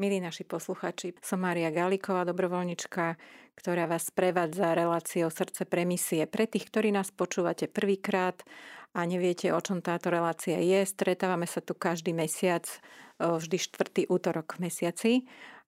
[0.00, 3.20] Milí naši posluchači, som Mária Galiková, dobrovoľnička,
[3.52, 6.24] ktorá vás prevádza reláciou Srdce pre misie.
[6.24, 8.40] Pre tých, ktorí nás počúvate prvýkrát
[8.96, 12.64] a neviete, o čom táto relácia je, stretávame sa tu každý mesiac,
[13.20, 15.12] vždy štvrtý útorok v mesiaci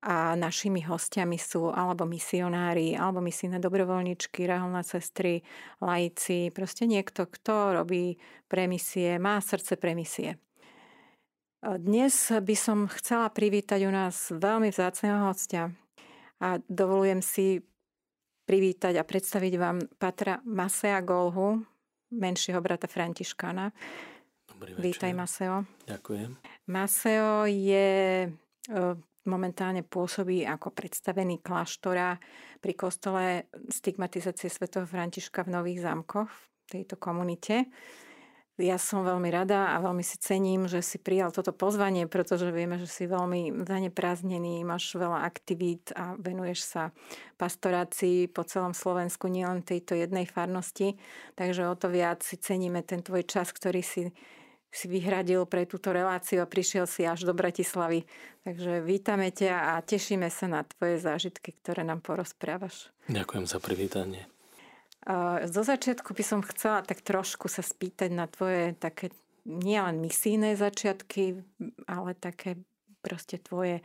[0.01, 5.45] a našimi hostiami sú alebo misionári, alebo misijné dobrovoľničky, reholné sestry,
[5.85, 8.17] laici, proste niekto, kto robí
[8.49, 10.41] premisie, má srdce premisie.
[11.63, 15.71] Dnes by som chcela privítať u nás veľmi vzácného hostia
[16.43, 17.63] a dovolujem si
[18.43, 21.63] privítať a predstaviť vám Patra Masea Golhu,
[22.19, 23.71] menšieho brata Františkána.
[24.51, 24.83] Dobrý večer.
[24.91, 25.63] Vítaj, Maseo.
[25.87, 26.31] Ďakujem.
[26.67, 28.27] Maseo je
[29.23, 32.19] momentálne pôsobí ako predstavený kláštora
[32.59, 37.71] pri kostole stigmatizácie svätého Františka v Nových zámkoch v tejto komunite.
[38.61, 42.77] Ja som veľmi rada a veľmi si cením, že si prijal toto pozvanie, pretože vieme,
[42.77, 46.83] že si veľmi zaneprázdnený, máš veľa aktivít a venuješ sa
[47.41, 51.01] pastorácii po celom Slovensku, nielen tejto jednej farnosti.
[51.33, 54.13] Takže o to viac si ceníme ten tvoj čas, ktorý si,
[54.69, 58.05] si vyhradil pre túto reláciu a prišiel si až do Bratislavy.
[58.45, 62.93] Takže vítame ťa a tešíme sa na tvoje zážitky, ktoré nám porozprávaš.
[63.09, 64.29] Ďakujem za privítanie.
[65.51, 69.11] Zo začiatku by som chcela tak trošku sa spýtať na tvoje také
[69.43, 71.43] nielen misijné začiatky,
[71.91, 72.63] ale také
[73.03, 73.83] proste tvoje,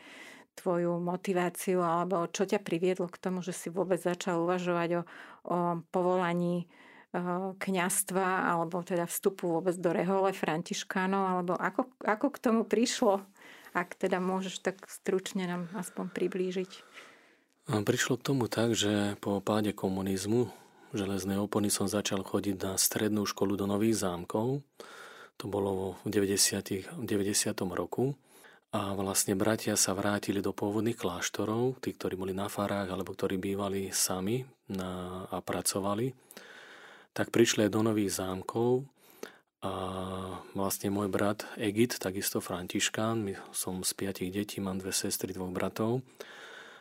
[0.53, 5.03] tvoju motiváciu alebo čo ťa priviedlo k tomu, že si vôbec začal uvažovať o,
[5.49, 5.57] o
[5.89, 6.69] povolaní
[7.57, 13.23] kňastva alebo teda vstupu vôbec do rehole františkánov alebo ako, ako k tomu prišlo,
[13.73, 16.71] ak teda môžeš tak stručne nám aspoň priblížiť.
[17.67, 20.51] Prišlo k tomu tak, že po páde komunizmu
[20.97, 24.65] železnej opony som začal chodiť na strednú školu do Nových zámkov.
[25.37, 26.97] To bolo v 90.
[26.97, 27.05] 90.
[27.77, 28.17] roku.
[28.75, 33.39] A vlastne bratia sa vrátili do pôvodných kláštorov, tí, ktorí boli na farách alebo ktorí
[33.39, 36.11] bývali sami na, a pracovali,
[37.15, 38.83] tak prišli do Nových zámkov
[39.63, 39.73] a
[40.53, 45.49] vlastne môj brat Egit, takisto Františkán, my som z piatich detí, mám dve sestry, dvoch
[45.49, 46.05] bratov,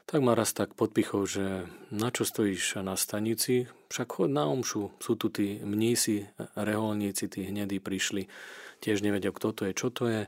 [0.06, 1.44] tak ma raz tak podpichol, že
[1.90, 7.42] na čo stojíš na stanici, však chod na omšu, sú tu tí mnísi, reholníci, tí
[7.42, 8.30] hnedí prišli,
[8.78, 10.22] tiež nevedia, kto to je, čo to je.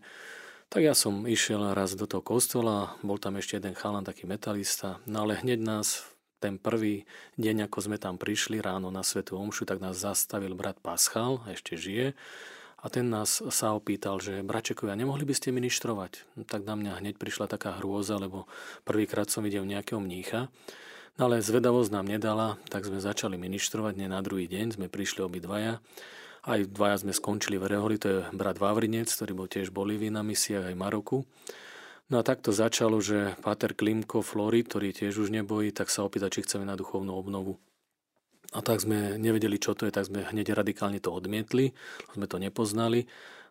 [0.69, 4.99] Tak ja som išiel raz do toho kostola, bol tam ešte jeden chalan, taký metalista,
[5.07, 6.11] no ale hneď nás
[6.43, 7.07] ten prvý
[7.39, 11.79] deň, ako sme tam prišli ráno na Svetu Omšu, tak nás zastavil brat Paschal, ešte
[11.79, 12.19] žije,
[12.89, 16.25] a ten nás sa opýtal, že bračekovia, nemohli by ste ministrovať?
[16.41, 18.49] No, tak na mňa hneď prišla taká hrôza, lebo
[18.89, 20.49] prvýkrát som videl nejakého mnícha.
[21.21, 25.21] No ale zvedavosť nám nedala, tak sme začali ministrovať, nie na druhý deň, sme prišli
[25.21, 25.85] obidvaja.
[26.49, 30.25] Aj dvaja sme skončili v Reholi, to je brat Vavrinec, ktorý bol tiež Bolívii na
[30.25, 31.29] misiách aj Maroku.
[32.09, 36.33] No a takto začalo, že Páter Klimko Flory, ktorý tiež už nebojí, tak sa opýta,
[36.33, 37.61] či chceme na duchovnú obnovu.
[38.57, 41.77] A tak sme nevedeli, čo to je, tak sme hneď radikálne to odmietli,
[42.17, 43.05] sme to nepoznali.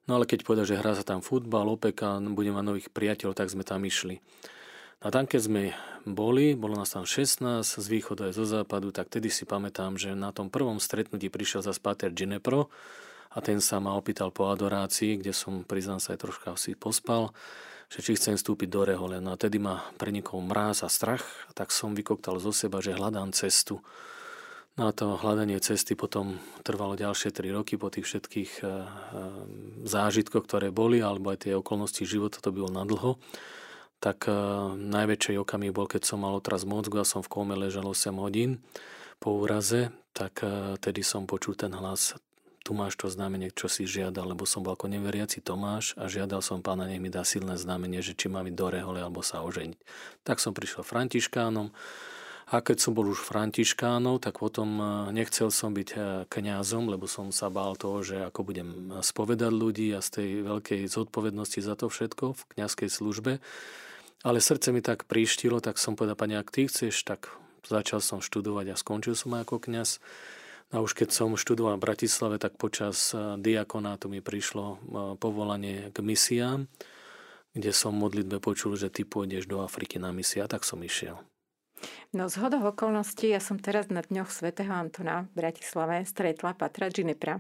[0.10, 3.38] No ale keď povedal, že hrá sa tam futbal, OPEK a bude mať nových priateľov,
[3.38, 4.24] tak sme tam išli.
[5.06, 5.64] A tam, keď sme
[6.10, 10.18] boli, bolo nás tam 16 z východu aj zo západu, tak tedy si pamätám, že
[10.18, 12.74] na tom prvom stretnutí prišiel za Pater Ginepro
[13.30, 17.30] a ten sa ma opýtal po adorácii, kde som, priznám sa, aj troška si pospal,
[17.94, 19.22] že či chcem vstúpiť do rehole.
[19.22, 23.38] No a tedy ma prenikol mráz a strach, tak som vykoktal zo seba, že hľadám
[23.38, 23.86] cestu.
[24.78, 28.82] No a to hľadanie cesty potom trvalo ďalšie 3 roky po tých všetkých eh, eh,
[29.90, 33.18] zážitkoch, ktoré boli, alebo aj tie okolnosti života, to bylo nadlho.
[33.98, 34.38] Tak eh,
[34.78, 38.62] najväčší okamih bol, keď som mal otraz mozgu a som v kóme ležal 8 hodín
[39.18, 40.46] po úraze, tak
[40.82, 42.18] tedy som počul ten hlas
[42.68, 46.44] tu máš to znamenie, čo si žiadal, lebo som bol ako neveriaci Tomáš a žiadal
[46.44, 49.40] som pána, nech mi dá silné znamenie, že či mám ísť do rehole alebo sa
[49.40, 49.80] oženiť.
[50.28, 51.72] Tak som prišiel františkánom,
[52.48, 55.98] a keď som bol už františkánov, tak potom e, nechcel som byť e,
[56.32, 58.70] kňazom, lebo som sa bál toho, že ako budem
[59.04, 63.44] spovedať ľudí a z tej veľkej zodpovednosti za to všetko v kňazskej službe.
[64.24, 67.28] Ale srdce mi tak príštilo, tak som povedal, pani, ak ty chceš, tak
[67.68, 70.00] začal som študovať a skončil som ako kňaz.
[70.72, 74.80] A už keď som študoval v Bratislave, tak počas e, diakonátu mi prišlo
[75.20, 76.64] povolanie k misiám,
[77.52, 81.27] kde som modlitbe počul, že ty pôjdeš do Afriky na misia, tak som išiel.
[82.16, 86.90] No z hodou okolností ja som teraz na dňoch svätého Antona v Bratislave stretla Patra
[86.90, 87.38] Ginepra,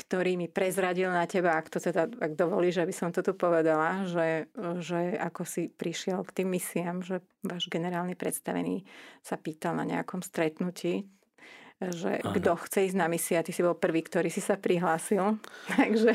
[0.00, 4.08] ktorý mi prezradil na teba, ak to teda, ak dovolíš, aby som to tu povedala,
[4.08, 4.50] že,
[4.82, 8.82] že ako si prišiel k tým misiám, že váš generálny predstavený
[9.22, 11.06] sa pýtal na nejakom stretnutí,
[11.82, 15.38] že kto chce ísť na misia, ty si bol prvý, ktorý si sa prihlásil.
[15.78, 16.14] Takže...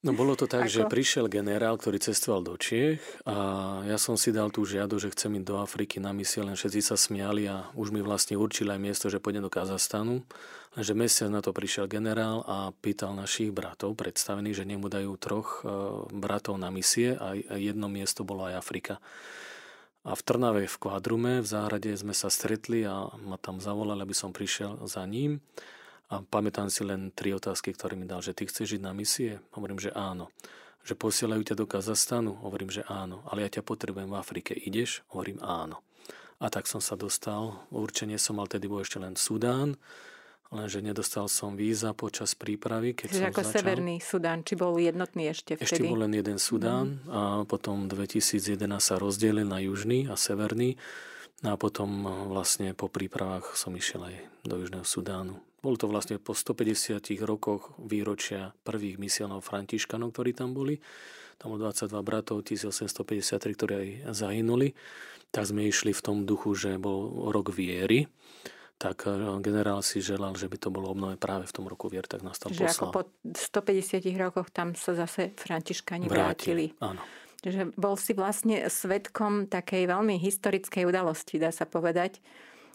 [0.00, 0.72] No bolo to tak, Ako?
[0.72, 3.36] že prišiel generál, ktorý cestoval do Čiech a
[3.84, 6.80] ja som si dal tú žiadu, že chcem ísť do Afriky na misie, len všetci
[6.80, 10.24] sa smiali a už mi vlastne určili aj miesto, že pôjdem do Kazastanu.
[10.72, 15.60] Lenže mesiac na to prišiel generál a pýtal našich bratov, predstavených, že nemu dajú troch
[15.60, 15.68] e,
[16.16, 19.04] bratov na misie a jedno miesto bolo aj Afrika.
[20.00, 24.16] A v Trnave v Kvadrume v záhrade sme sa stretli a ma tam zavolali, aby
[24.16, 25.44] som prišiel za ním.
[26.10, 29.38] A pamätám si len tri otázky, ktoré mi dal, že ty chceš žiť na misie?
[29.54, 30.34] Hovorím, že áno.
[30.82, 32.34] Že posielajú ťa do Kazastanu?
[32.42, 33.22] Hovorím, že áno.
[33.30, 34.50] Ale ja ťa potrebujem v Afrike.
[34.58, 35.06] Ideš?
[35.14, 35.86] Hovorím áno.
[36.42, 37.62] A tak som sa dostal.
[37.70, 39.76] Určenie som mal tedy bol ešte len Sudán,
[40.50, 42.96] lenže nedostal som víza počas prípravy.
[42.96, 43.54] Keď Čiže som ako začal.
[43.60, 45.68] Severný Sudán, či bol jednotný ešte vtedy?
[45.68, 47.12] Ešte bol len jeden Sudán mm.
[47.12, 50.74] a potom 2011 sa rozdelil na južný a severný.
[51.44, 55.40] No a potom vlastne po prípravách som išiel aj do Južného Sudánu.
[55.60, 60.80] Bol to vlastne po 150 rokoch výročia prvých misionov Františkanov, ktorí tam boli.
[61.36, 64.72] Tam bolo 22 bratov, 1853, ktorí aj zahynuli.
[65.30, 68.08] Tak sme išli v tom duchu, že bol rok viery
[68.80, 69.12] tak eh,
[69.44, 72.40] generál si želal, že by to bolo obnové práve v tom roku vier, tak nás
[72.40, 72.88] tam Že poslal.
[72.88, 73.02] ako po
[73.36, 76.72] 150 rokoch tam sa zase Františkani vrátili.
[76.72, 76.80] vrátili.
[76.80, 77.04] Áno.
[77.44, 82.24] Že bol si vlastne svetkom takej veľmi historickej udalosti, dá sa povedať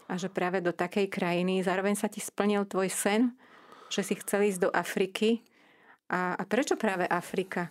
[0.06, 3.34] a že práve do takej krajiny, zároveň sa ti splnil tvoj sen,
[3.90, 5.42] že si chcel ísť do Afriky.
[6.10, 7.70] A, a prečo práve Afrika?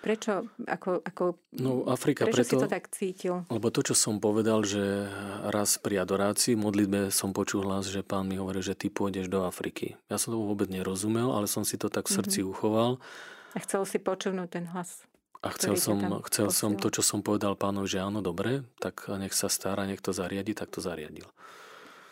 [0.00, 1.24] Prečo, ako, ako,
[1.56, 3.34] no, Afrika prečo preto, si to tak cítil?
[3.48, 5.08] Lebo to, čo som povedal, že
[5.48, 9.44] raz pri adorácii, modlitbe som počul hlas, že pán mi hovorí, že ty pôjdeš do
[9.44, 9.96] Afriky.
[10.12, 12.52] Ja som to vôbec nerozumel, ale som si to tak v srdci mm-hmm.
[12.52, 12.90] uchoval.
[13.56, 15.04] A chcel si počuť ten hlas.
[15.40, 15.96] A chcel som,
[16.28, 20.04] chcel som to, čo som povedal pánovi, že áno, dobre, tak nech sa stará, nech
[20.04, 21.24] to zariadi, tak to zariadil.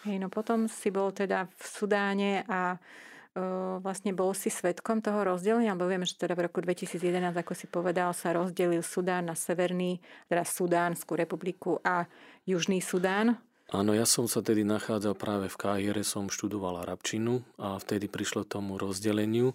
[0.08, 5.28] Hej, no potom si bol teda v Sudáne a uh, vlastne bol si svetkom toho
[5.28, 9.36] rozdelenia, lebo vieme, že teda v roku 2011, ako si povedal, sa rozdelil Sudán na
[9.36, 10.00] Severný,
[10.32, 12.08] teda Sudánskú republiku a
[12.48, 13.36] Južný Sudán.
[13.68, 18.48] Áno, ja som sa tedy nachádzal práve v Káhire, som študoval arabčinu a vtedy prišlo
[18.48, 19.52] tomu rozdeleniu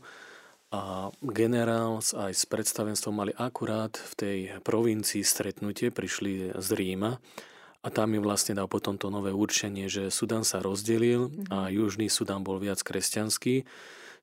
[0.73, 7.21] a generál aj s predstavenstvom mali akurát v tej provincii stretnutie, prišli z Ríma
[7.85, 11.71] a tam mi vlastne dal potom to nové určenie, že Sudan sa rozdelil a mhm.
[11.77, 13.69] Južný Sudan bol viac kresťanský,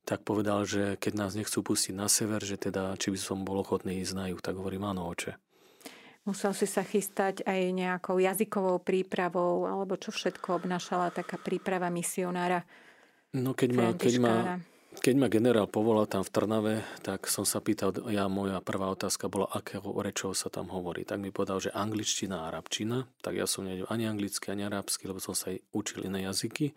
[0.02, 3.62] tak povedal, že keď nás nechcú pustiť na sever, že teda, či by som bol
[3.62, 5.38] ochotný ísť na juh, tak hovorím, áno, oče.
[6.26, 12.64] Musel si sa chystať aj nejakou jazykovou prípravou, alebo čo všetko obnášala taká príprava misionára?
[13.36, 14.34] No keď ma, keď ma
[14.98, 16.74] keď ma generál povolal tam v Trnave,
[17.06, 21.06] tak som sa pýtal, ja moja prvá otázka bola, akého rečov sa tam hovorí.
[21.06, 25.06] Tak mi povedal, že angličtina a arabčina, tak ja som nevedel ani anglicky, ani arabsky,
[25.06, 26.74] lebo som sa aj učil iné jazyky.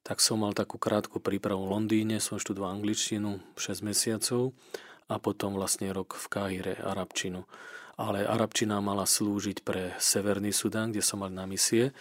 [0.00, 4.56] Tak som mal takú krátku prípravu v Londýne, som študoval angličtinu 6 mesiacov
[5.12, 7.44] a potom vlastne rok v Káhire arabčinu.
[8.00, 11.92] Ale arabčina mala slúžiť pre Severný Sudán, kde som mal na misie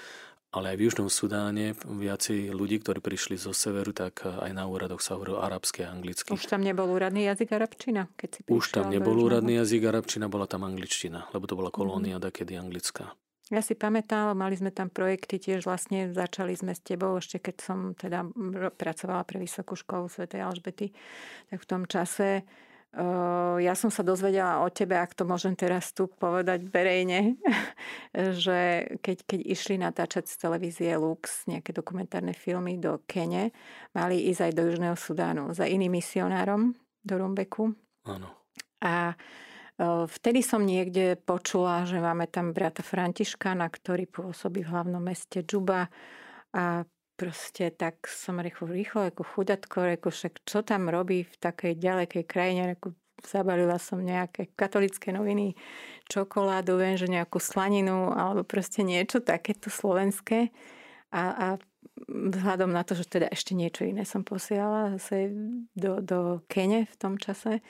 [0.51, 4.99] ale aj v Južnom Sudáne viacej ľudí, ktorí prišli zo severu, tak aj na úradoch
[4.99, 6.35] sa hovorilo arabské a anglicky.
[6.35, 8.11] Už tam nebol úradný jazyk arabčina?
[8.19, 12.19] Keď si Už tam nebol úradný jazyk arabčina, bola tam angličtina, lebo to bola kolónia
[12.19, 12.27] mm.
[12.35, 13.15] kedy anglická.
[13.51, 17.55] Ja si pamätám, mali sme tam projekty tiež vlastne, začali sme s tebou ešte keď
[17.59, 18.23] som teda
[18.79, 20.23] pracovala pre Vysokú školu Sv.
[20.39, 20.95] Alžbety,
[21.51, 22.47] tak v tom čase
[23.61, 27.39] ja som sa dozvedela o tebe, ak to môžem teraz tu povedať verejne,
[28.43, 33.55] že keď, keď išli natáčať z televízie Lux nejaké dokumentárne filmy do Kene,
[33.95, 37.71] mali ísť aj do Južného Sudánu za iným misionárom do Rumbeku.
[38.11, 38.27] Áno.
[38.83, 39.15] A
[40.11, 45.87] vtedy som niekde počula, že máme tam brata Františkana, ktorý pôsobí v hlavnom meste Džuba
[46.51, 46.83] a
[47.21, 52.23] proste tak som rýchlo, rýchlo ako chudatko, reku, však čo tam robí v takej ďalekej
[52.25, 55.53] krajine, reku, zabalila som nejaké katolické noviny,
[56.09, 60.49] čokoládu, viem, že nejakú slaninu, alebo proste niečo takéto slovenské.
[61.13, 61.47] A, a
[62.09, 65.29] vzhľadom na to, že teda ešte niečo iné som posielala zase
[65.77, 67.61] do, do Kene v tom čase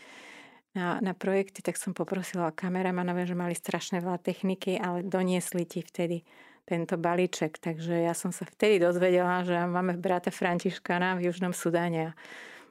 [0.71, 5.83] na, na projekty, tak som poprosila kameramana, že mali strašne veľa techniky, ale doniesli ti
[5.83, 6.23] vtedy
[6.71, 7.59] tento balíček.
[7.59, 12.15] Takže ja som sa vtedy dozvedela, že máme brata Františkana v Južnom Sudáne.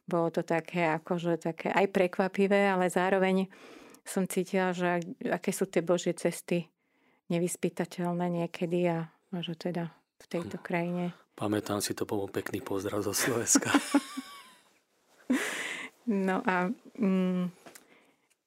[0.08, 3.52] Bolo to také, akože také aj prekvapivé, ale zároveň
[4.00, 6.64] som cítila, že aké sú tie Božie cesty
[7.28, 9.12] nevyspytateľné niekedy a
[9.44, 11.12] že teda v tejto krajine.
[11.36, 13.70] Pamätám si, to bol pekný pozdrav zo Slovenska.
[16.26, 17.54] no a mm,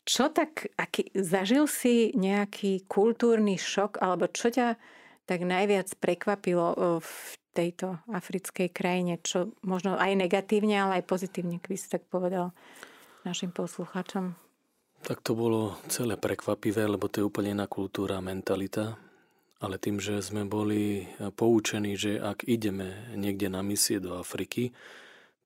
[0.04, 4.76] čo tak, aký, zažil si nejaký kultúrny šok, alebo čo ťa
[5.24, 7.14] tak najviac prekvapilo v
[7.54, 12.52] tejto africkej krajine, čo možno aj negatívne, ale aj pozitívne, keby si tak povedal
[13.24, 14.36] našim poslucháčom?
[15.04, 18.96] Tak to bolo celé prekvapivé, lebo to je úplne iná kultúra, mentalita.
[19.64, 21.08] Ale tým, že sme boli
[21.40, 24.76] poučení, že ak ideme niekde na misie do Afriky,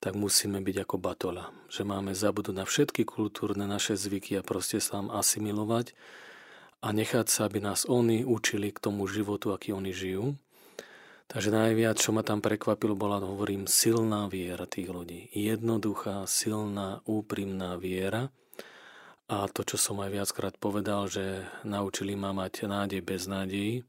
[0.02, 1.54] tak musíme byť ako batola.
[1.70, 5.94] Že máme zabudnúť na všetky kultúrne naše zvyky a proste sa asimilovať
[6.82, 10.38] a nechať sa, aby nás oni učili k tomu životu, aký oni žijú.
[11.28, 15.28] Takže najviac, čo ma tam prekvapilo, bola, hovorím, silná viera tých ľudí.
[15.36, 18.32] Jednoduchá, silná, úprimná viera,
[19.28, 23.84] a to, čo som aj viackrát povedal, že naučili ma mať nádej bez nádejí.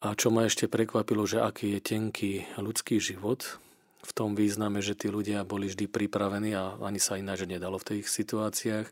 [0.00, 3.60] A čo ma ešte prekvapilo, že aký je tenký ľudský život,
[4.02, 7.86] v tom význame, že tí ľudia boli vždy pripravení a ani sa ináč nedalo v
[7.92, 8.90] tých situáciách,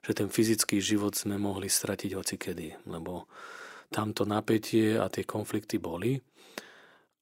[0.00, 3.28] že ten fyzický život sme mohli stratiť hocikedy, lebo
[3.92, 6.16] tamto napätie a tie konflikty boli,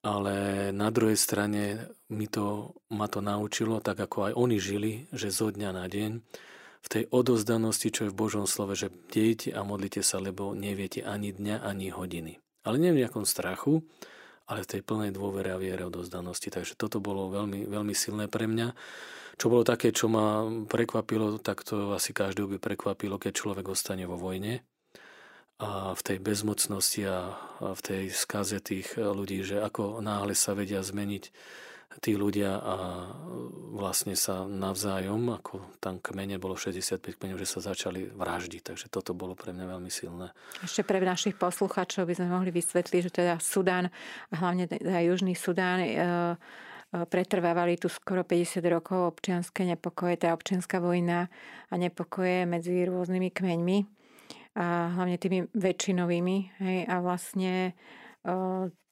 [0.04, 5.34] ale na druhej strane mi to, ma to naučilo, tak ako aj oni žili, že
[5.34, 6.12] zo dňa na deň
[6.78, 11.02] v tej odozdanosti, čo je v Božom slove, že dejte a modlite sa, lebo neviete
[11.02, 12.38] ani dňa, ani hodiny.
[12.62, 13.82] Ale nie v nejakom strachu,
[14.48, 16.48] ale v tej plnej dôvere a viere odozdanosti.
[16.48, 18.72] Takže toto bolo veľmi, veľmi silné pre mňa.
[19.38, 24.08] Čo bolo také, čo ma prekvapilo, tak to asi každého by prekvapilo, keď človek ostane
[24.08, 24.64] vo vojne
[25.58, 30.82] a v tej bezmocnosti a v tej skaze tých ľudí, že ako náhle sa vedia
[30.82, 31.34] zmeniť
[31.98, 32.76] tí ľudia a
[33.72, 38.62] vlastne sa navzájom, ako tam kmene bolo 65 kmeňov, že sa začali vraždiť.
[38.72, 40.30] Takže toto bolo pre mňa veľmi silné.
[40.60, 43.88] Ešte pre našich poslucháčov by sme mohli vysvetliť, že teda Sudán
[44.28, 45.96] a hlavne teda Južný Sudán e, e,
[47.08, 51.32] pretrvávali tu skoro 50 rokov občianské nepokoje, tá občianská vojna
[51.72, 53.78] a nepokoje medzi rôznymi kmeňmi
[54.60, 56.36] a hlavne tými väčšinovými.
[56.60, 57.72] Hej, a vlastne e,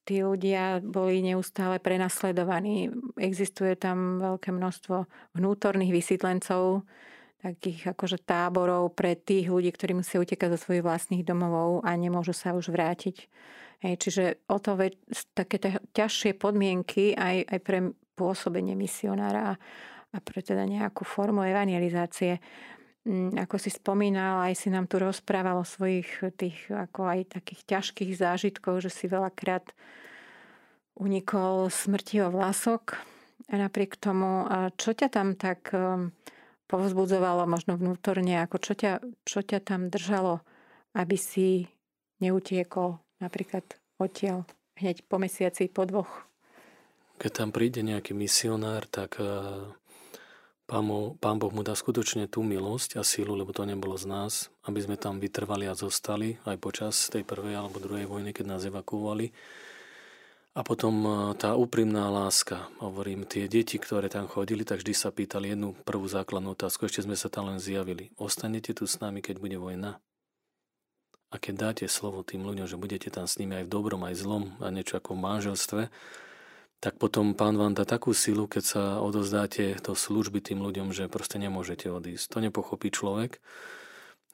[0.06, 2.94] tí ľudia boli neustále prenasledovaní.
[3.18, 6.86] Existuje tam veľké množstvo vnútorných vysídlencov,
[7.42, 12.32] takých akože táborov pre tých ľudí, ktorí musia utekať zo svojich vlastných domovov a nemôžu
[12.32, 13.26] sa už vrátiť.
[13.84, 14.96] Hej, čiže o to veď,
[15.36, 15.60] také
[15.92, 17.78] ťažšie podmienky aj, aj pre
[18.16, 19.60] pôsobenie misionára
[20.14, 22.40] a pre teda nejakú formu evangelizácie.
[23.06, 27.62] Mm, ako si spomínal, aj si nám tu rozprával o svojich tých ako aj takých
[27.78, 29.70] ťažkých zážitkoch, že si veľakrát
[30.98, 32.98] unikol smrti o vlasok.
[33.46, 34.42] A napriek tomu,
[34.74, 36.10] čo ťa tam tak um,
[36.66, 40.42] povzbudzovalo možno vnútorne, ako čo ťa, čo ťa tam držalo,
[40.98, 41.70] aby si
[42.18, 43.62] neutiekol napríklad
[44.02, 44.42] odtiaľ
[44.82, 46.26] hneď po mesiaci, po dvoch?
[47.22, 49.22] Keď tam príde nejaký misionár, tak
[50.66, 54.32] Pán, mu, Boh mu dá skutočne tú milosť a sílu, lebo to nebolo z nás,
[54.66, 58.66] aby sme tam vytrvali a zostali aj počas tej prvej alebo druhej vojny, keď nás
[58.66, 59.30] evakuovali.
[60.58, 62.66] A potom e, tá úprimná láska.
[62.82, 66.90] Hovorím, tie deti, ktoré tam chodili, tak vždy sa pýtali jednu prvú základnú otázku.
[66.90, 68.10] Ešte sme sa tam len zjavili.
[68.18, 70.02] Ostanete tu s nami, keď bude vojna?
[71.30, 74.18] A keď dáte slovo tým ľuďom, že budete tam s nimi aj v dobrom, aj
[74.18, 75.82] v zlom, a niečo ako v manželstve,
[76.86, 81.10] tak potom pán vám dá takú silu, keď sa odozdáte do služby tým ľuďom, že
[81.10, 82.30] proste nemôžete odísť.
[82.30, 83.42] To nepochopí človek,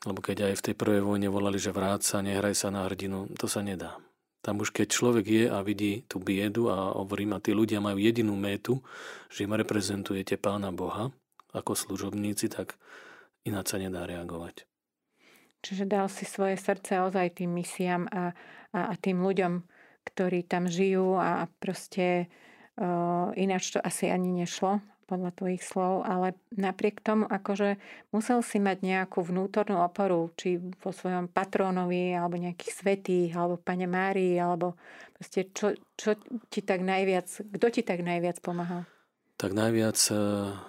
[0.04, 3.32] lebo keď aj v tej prvej vojne volali, že vráť sa, nehraj sa na hrdinu,
[3.40, 3.97] to sa nedá.
[4.44, 7.97] Tam už keď človek je a vidí tú biedu a hovorím, a tí ľudia majú
[7.97, 8.85] jedinú métu,
[9.32, 11.09] že im reprezentujete pána Boha
[11.56, 12.76] ako služobníci, tak
[13.49, 14.68] ináč sa nedá reagovať.
[15.64, 18.37] Čiže dal si svoje srdce ozaj tým misiám a,
[18.76, 19.71] a, a tým ľuďom,
[20.04, 22.26] ktorí tam žijú a proste
[22.78, 24.82] uh, ináč to asi ani nešlo
[25.12, 27.76] podľa tvojich slov, ale napriek tomu akože
[28.16, 33.85] musel si mať nejakú vnútornú oporu, či vo svojom patrónovi, alebo nejakých svetých, alebo pane
[33.85, 34.80] Márii, alebo
[35.12, 36.16] proste čo, čo
[36.49, 38.88] ti tak najviac, kto ti tak najviac pomáhal?
[39.37, 39.99] Tak najviac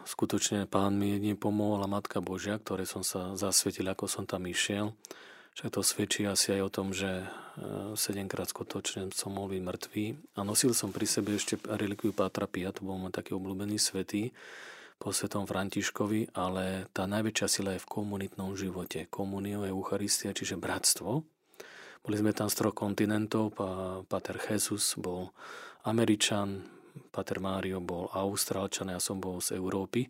[0.03, 4.43] skutočne pán mi jedine pomohol a Matka Božia, ktoré som sa zasvetil, ako som tam
[4.49, 4.91] išiel.
[5.53, 9.61] Však to svedčí asi aj o tom, že 7 e, krát skutočne som mohol byť
[9.61, 10.05] mŕtvý.
[10.37, 14.33] A nosil som pri sebe ešte relikviu Pátra Pia, to bol môj taký obľúbený svetý
[14.97, 19.05] po svetom Františkovi, ale tá najväčšia sila je v komunitnom živote.
[19.13, 21.21] Komunio, Eucharistia, čiže bratstvo.
[22.03, 23.55] Boli sme tam z troch kontinentov,
[24.09, 25.31] Pater Jesus bol
[25.87, 26.65] Američan,
[27.13, 30.09] Pater Mário bol Austrálčan, ja som bol z Európy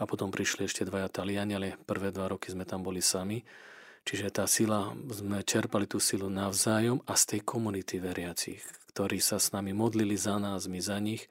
[0.00, 3.42] a potom prišli ešte dvaja Taliani, ale prvé dva roky sme tam boli sami.
[4.10, 8.58] Čiže tá sila, sme čerpali tú silu navzájom a z tej komunity veriacich,
[8.90, 11.30] ktorí sa s nami modlili za nás, my za nich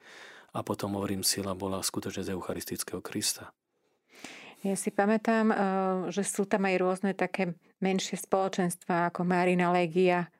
[0.56, 3.52] a potom, hovorím, sila bola skutočne z Eucharistického Krista.
[4.64, 5.56] Ja si pamätám, eh,
[6.08, 7.52] že sú tam aj rôzne také
[7.84, 10.32] menšie spoločenstva ako Marina Legia,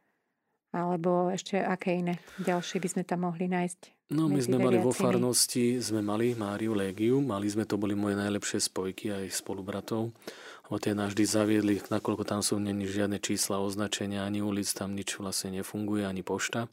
[0.72, 4.08] alebo ešte aké iné ďalšie by sme tam mohli nájsť?
[4.16, 8.16] No my sme mali vo farnosti, sme mali Máriu Legiu, mali sme, to boli moje
[8.16, 10.08] najlepšie spojky aj spolubratov
[10.70, 14.94] lebo tie nás vždy zaviedli, nakoľko tam sú není žiadne čísla, označenia, ani ulic, tam
[14.94, 16.70] nič vlastne nefunguje, ani pošta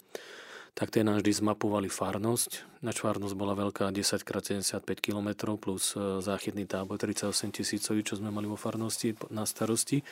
[0.78, 2.86] tak tie nás vždy zmapovali farnosť.
[2.86, 8.46] Nač farnosť bola veľká 10x75 km plus e, záchytný tábor 38 tisícový, čo sme mali
[8.46, 10.06] vo farnosti na starosti.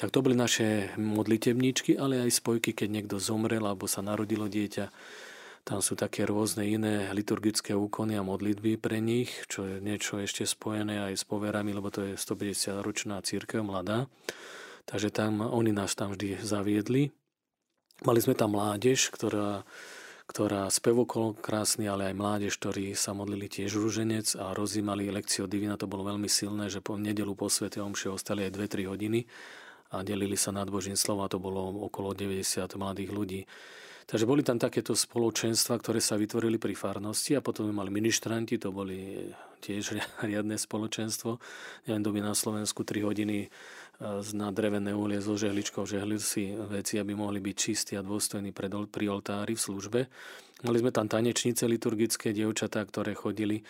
[0.00, 4.88] Tak to boli naše modlitebníčky, ale aj spojky, keď niekto zomrel alebo sa narodilo dieťa.
[5.64, 10.48] Tam sú také rôzne iné liturgické úkony a modlitby pre nich, čo je niečo ešte
[10.48, 14.08] spojené aj s poverami, lebo to je 150-ročná církev, mladá.
[14.88, 17.12] Takže tam oni nás tam vždy zaviedli.
[18.00, 19.68] Mali sme tam mládež, ktorá,
[20.24, 25.76] ktorá spevokol krásny, ale aj mládež, ktorí sa modlili tiež rúženec a rozímali lekciu divina.
[25.76, 29.28] To bolo veľmi silné, že po nedelu po svete omše ostali aj 2-3 hodiny
[29.92, 33.40] a delili sa nad Božím slovom a to bolo okolo 90 mladých ľudí.
[34.10, 38.74] Takže boli tam takéto spoločenstva, ktoré sa vytvorili pri farnosti a potom mali ministranti, to
[38.74, 39.30] boli
[39.62, 41.38] tiež riadne spoločenstvo.
[41.86, 43.46] Neviem, doby na Slovensku 3 hodiny
[44.32, 49.06] na drevené uhlie so žehličkou žehli si veci, aby mohli byť čistí a dôstojní pri
[49.12, 50.00] oltári v službe.
[50.64, 53.60] Mali sme tam tanečnice liturgické, dievčatá, ktoré chodili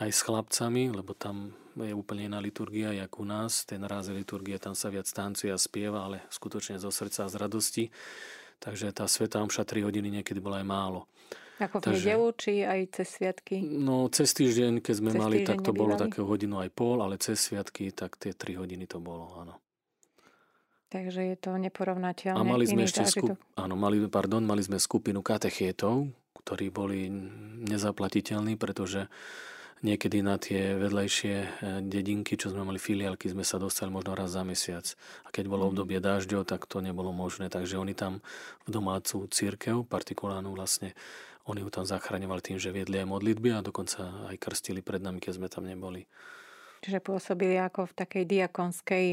[0.00, 3.64] aj s chlapcami, lebo tam je úplne iná liturgia, jak u nás.
[3.64, 7.36] Ten ráz liturgie, tam sa viac tancuje a spieva, ale skutočne zo srdca a z
[7.40, 7.84] radosti.
[8.60, 11.00] Takže tá sveta omša 3 hodiny niekedy bola aj málo.
[11.60, 13.56] Ako v Takže, nedelu, či aj cez sviatky?
[13.60, 15.80] No, cez týždeň, keď sme cez mali, tak to nebývali?
[15.80, 19.60] bolo také hodinu aj pol, ale cez sviatky, tak tie 3 hodiny to bolo, áno.
[20.90, 22.34] Takže je to neporovnateľné.
[22.34, 23.38] A mali sme ešte skup...
[23.54, 26.08] áno, mali, pardon, mali sme skupinu katechétov,
[26.42, 27.12] ktorí boli
[27.68, 29.06] nezaplatiteľní, pretože
[29.80, 31.48] niekedy na tie vedlejšie e,
[31.84, 34.84] dedinky, čo sme mali filiálky, sme sa dostali možno raz za mesiac.
[35.24, 35.70] A keď bolo mhm.
[35.74, 37.48] obdobie dážďov, tak to nebolo možné.
[37.48, 38.20] Takže oni tam
[38.64, 40.92] v domácu církev, partikulárnu vlastne,
[41.48, 45.18] oni ju tam zachraňovali tým, že viedli aj modlitby a dokonca aj krstili pred nami,
[45.18, 46.04] keď sme tam neboli.
[46.84, 49.06] Čiže pôsobili ako v takej diakonskej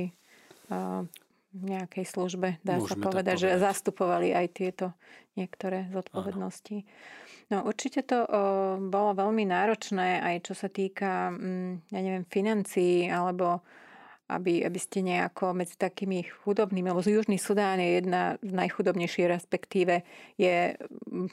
[0.71, 1.03] uh,
[1.51, 4.86] nejakej službe, dá Môžeme sa povedať, povedať, že zastupovali aj tieto
[5.39, 6.86] niektoré zodpovednosti.
[7.48, 8.27] No určite to o,
[8.80, 13.63] bolo veľmi náročné aj čo sa týka, mm, ja neviem, financií alebo
[14.28, 20.04] aby, aby ste nejako medzi takými chudobnými, lebo Južný Sudán je jedna z najchudobnejších, respektíve
[20.36, 20.76] je
[21.08, 21.30] mm,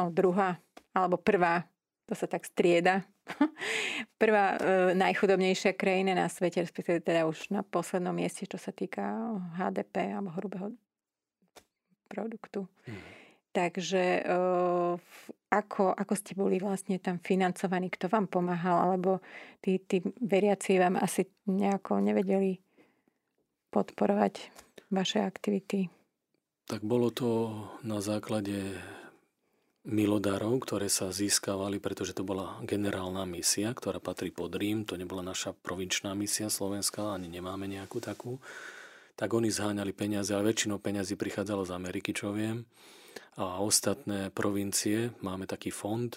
[0.00, 0.56] no, druhá
[0.96, 1.68] alebo prvá
[2.04, 3.04] to sa tak strieda.
[4.20, 9.00] Prvá e, najchudobnejšia krajina na svete, respektíve teda už na poslednom mieste, čo sa týka
[9.56, 10.76] HDP alebo hrubého
[12.12, 12.68] produktu.
[12.84, 13.00] Hmm.
[13.56, 14.24] Takže e,
[15.60, 19.22] ako, ako ste boli vlastne tam financovaní, kto vám pomáhal, alebo
[19.62, 22.58] tí, tí veriaci vám asi nejako nevedeli
[23.70, 24.50] podporovať
[24.90, 25.90] vaše aktivity?
[26.64, 27.28] Tak bolo to
[27.84, 28.78] na základe
[29.84, 35.20] milodárov, ktoré sa získavali, pretože to bola generálna misia, ktorá patrí pod Rím, to nebola
[35.20, 38.40] naša provinčná misia slovenská, ani nemáme nejakú takú,
[39.12, 42.64] tak oni zháňali peniaze, ale väčšinou peniazy prichádzalo z Ameriky, čo viem.
[43.34, 46.10] A ostatné provincie, máme taký fond,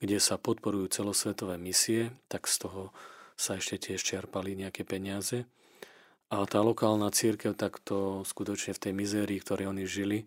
[0.00, 2.82] kde sa podporujú celosvetové misie, tak z toho
[3.36, 5.48] sa ešte tiež čerpali nejaké peniaze.
[6.30, 10.18] A tá lokálna církev takto skutočne v tej mizérii, ktorej oni žili,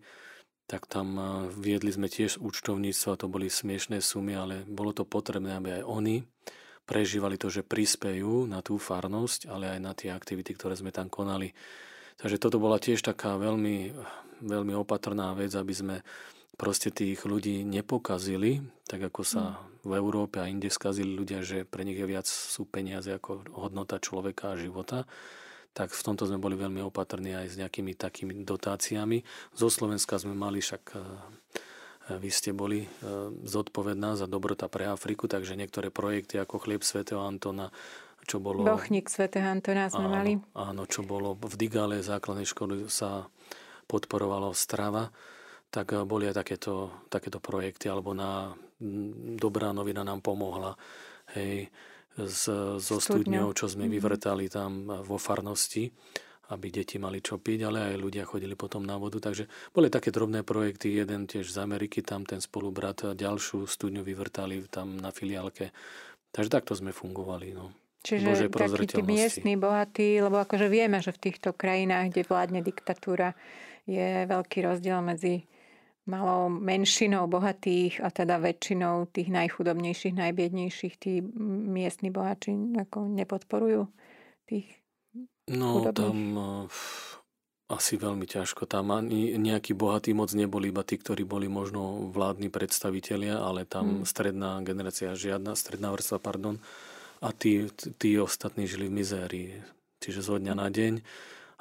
[0.64, 1.16] tak tam
[1.52, 6.16] viedli sme tiež účtovníctvo to boli smiešné sumy, ale bolo to potrebné, aby aj oni
[6.84, 11.08] prežívali to, že prispejú na tú farnosť, ale aj na tie aktivity, ktoré sme tam
[11.08, 11.52] konali.
[12.20, 13.92] Takže toto bola tiež taká veľmi,
[14.42, 15.96] veľmi opatrná vec, aby sme
[16.54, 19.86] proste tých ľudí nepokazili, tak ako sa mm.
[19.86, 23.98] v Európe a inde skazili ľudia, že pre nich je viac sú peniaze ako hodnota
[23.98, 25.04] človeka a života
[25.74, 29.26] tak v tomto sme boli veľmi opatrní aj s nejakými takými dotáciami.
[29.58, 31.02] Zo Slovenska sme mali však e, e,
[32.22, 32.88] vy ste boli e,
[33.42, 37.74] zodpovedná za dobrota pre Afriku, takže niektoré projekty ako Chlieb svätého Antona,
[38.22, 38.62] čo bolo...
[38.62, 40.32] Bochník svätého Antona sme áno, mali.
[40.54, 43.26] Áno, čo bolo v Digale základnej školy sa
[43.84, 45.08] podporovalo strava,
[45.68, 48.54] tak boli aj takéto, takéto projekty, alebo na
[49.38, 50.76] Dobrá novina nám pomohla.
[51.32, 51.72] Hej,
[52.14, 52.42] z,
[52.78, 53.92] zo studňou, čo sme mhm.
[53.98, 55.90] vyvrtali tam vo farnosti,
[56.52, 59.16] aby deti mali čo piť, ale aj ľudia chodili potom na vodu.
[59.16, 64.68] Takže boli také drobné projekty, jeden tiež z Ameriky, tam ten spolubrat ďalšiu studňu vyvrtali
[64.68, 65.72] tam na filiálke.
[66.34, 67.56] Takže takto sme fungovali.
[67.56, 67.72] No.
[68.04, 73.32] Čiže taký tí miestni, bohatí, lebo akože vieme, že v týchto krajinách, kde vládne diktatúra,
[73.84, 75.44] je veľký rozdiel medzi
[76.04, 81.24] malou menšinou bohatých a teda väčšinou tých najchudobnejších, najbiednejších, tí
[81.68, 83.88] miestni bohači ako nepodporujú
[84.44, 84.68] tých
[85.44, 85.96] No chudobných.
[86.00, 86.64] tam uh,
[87.68, 88.64] asi veľmi ťažko.
[88.64, 94.00] Tam ani nejakí bohatí moc neboli, iba tí, ktorí boli možno vládni predstavitelia, ale tam
[94.00, 94.08] hmm.
[94.08, 96.60] stredná generácia, žiadna stredná vrstva, pardon,
[97.20, 97.68] a tí,
[98.00, 99.48] tí ostatní žili v mizérii.
[100.00, 101.00] čiže zo dňa na deň,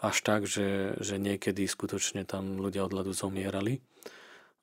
[0.04, 3.80] až tak, že, že niekedy skutočne tam ľudia od ľadu zomierali.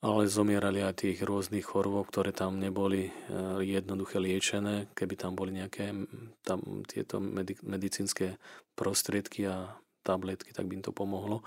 [0.00, 3.12] Ale zomierali aj tých rôznych chorôb, ktoré tam neboli e,
[3.60, 5.92] jednoduché liečené, keby tam boli nejaké
[6.40, 7.20] tam tieto
[7.60, 8.40] medicínske
[8.72, 11.44] prostriedky a tabletky, tak by im to pomohlo.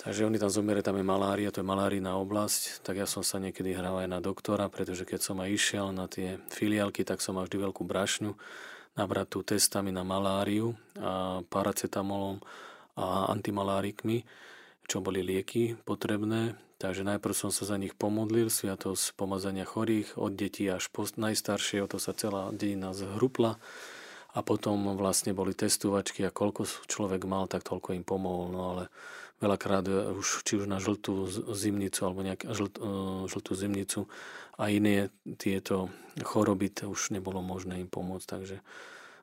[0.00, 3.36] Takže oni tam zomierali, tam je malária, to je malárijná oblasť, tak ja som sa
[3.36, 7.36] niekedy hral aj na doktora, pretože keď som aj išiel na tie filiálky, tak som
[7.36, 8.32] mal vždy veľkú brašňu.
[8.96, 12.40] Nabratú testami na maláriu a paracetamolom
[12.94, 14.22] a antimalárikmi,
[14.84, 20.36] čo boli lieky potrebné Takže najprv som sa za nich pomodlil, sviatosť pomazania chorých, od
[20.36, 23.56] detí až po najstaršie, o to sa celá dedina zhrupla
[24.34, 28.52] a potom vlastne boli testovačky a koľko človek mal, tak toľko im pomohol.
[28.52, 28.84] No ale
[29.38, 29.86] veľakrát
[30.18, 32.90] už, či už na žltú zimnicu alebo nejakú žlt, e,
[33.30, 34.10] žltú zimnicu
[34.58, 38.26] a iné tieto choroby, to už nebolo možné im pomôcť.
[38.26, 38.56] Takže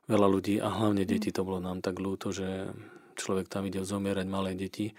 [0.08, 2.72] veľa ľudí a hlavne deti, to bolo nám tak ľúto, že
[3.14, 4.92] človek tam videl zomierať malé deti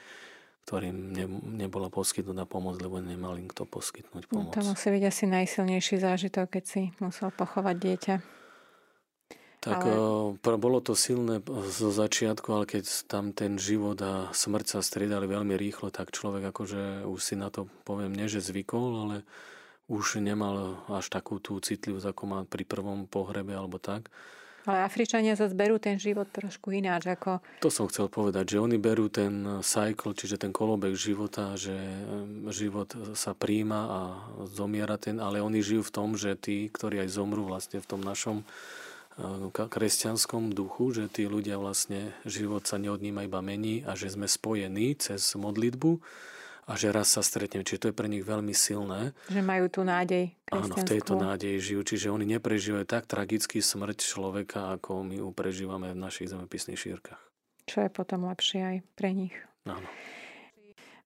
[0.63, 1.26] ktorým ne,
[1.67, 4.56] nebola poskytnutá pomoc, lebo nemal im kto poskytnúť no, pomoc.
[4.56, 8.15] No, to musí byť asi najsilnejší zážitok, keď si musel pochovať dieťa.
[9.63, 10.60] Tak ale...
[10.60, 11.39] bolo to silné
[11.71, 16.52] zo začiatku, ale keď tam ten život a smrť sa striedali veľmi rýchlo, tak človek
[16.52, 19.15] akože už si na to poviem, nie že zvykol, ale
[19.88, 24.12] už nemal až takú tú citlivosť, ako má pri prvom pohrebe alebo tak.
[24.63, 27.12] Ale Afričania zase berú ten život trošku ináč.
[27.12, 27.43] Ako...
[27.60, 31.76] To som chcel povedať, že oni berú ten cycle, čiže ten kolobek života, že
[32.47, 33.99] život sa príjma a
[34.47, 37.99] zomiera ten, ale oni žijú v tom, že tí, ktorí aj zomrú vlastne v tom
[37.99, 38.47] našom
[39.19, 44.32] eh, kresťanskom duchu, že tí ľudia vlastne život sa neodníma iba mení a že sme
[44.32, 45.99] spojení cez modlitbu
[46.63, 47.67] a že raz sa stretneme.
[47.67, 49.12] Čiže to je pre nich veľmi silné.
[49.28, 51.82] Že majú tú nádej Áno, v tejto nádeji žijú.
[51.84, 57.19] Čiže oni neprežívajú tak tragický smrť človeka, ako my ju prežívame v našich zemepisných šírkach.
[57.67, 59.36] Čo je potom lepšie aj pre nich.
[59.67, 59.88] Áno.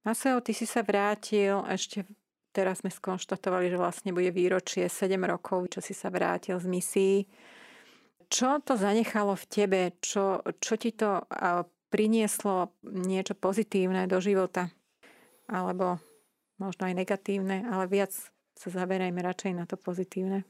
[0.06, 2.08] Maseo, ty si sa vrátil, ešte
[2.56, 7.18] teraz sme skonštatovali, že vlastne bude výročie 7 rokov, čo si sa vrátil z misií.
[8.26, 9.82] Čo to zanechalo v tebe?
[10.02, 11.22] Čo, čo ti to
[11.88, 14.74] prinieslo niečo pozitívne do života?
[15.48, 15.98] Alebo
[16.60, 18.14] možno aj negatívne, ale viac
[18.58, 20.44] sa zaberajme radšej na to pozitívne.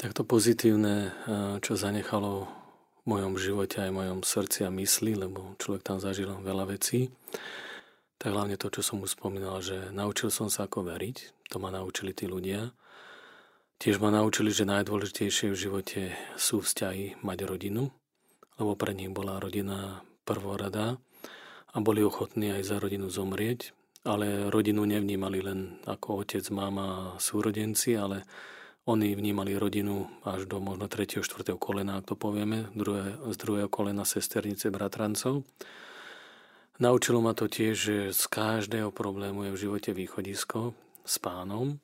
[0.00, 1.12] Tak to pozitívne,
[1.60, 2.48] čo zanechalo
[3.00, 7.12] v mojom živote aj v mojom srdci a mysli, lebo človek tam zažil veľa vecí,
[8.20, 11.72] tak hlavne to, čo som už spomínal, že naučil som sa ako veriť, to ma
[11.72, 12.72] naučili tí ľudia.
[13.80, 16.02] Tiež ma naučili, že najdôležitejšie v živote
[16.36, 17.88] sú vzťahy mať rodinu,
[18.60, 21.00] lebo pre nich bola rodina prvorada
[21.70, 27.20] a boli ochotní aj za rodinu zomrieť, ale rodinu nevnímali len ako otec, mama a
[27.20, 28.24] súrodenci, ale
[28.88, 31.20] oni vnímali rodinu až do možno 3.
[31.20, 31.54] 4.
[31.60, 35.44] kolena, ak to povieme, druhé, z druhého kolena sesternice bratrancov.
[36.80, 40.72] Naučilo ma to tiež, že z každého problému je v živote východisko
[41.04, 41.76] s pánom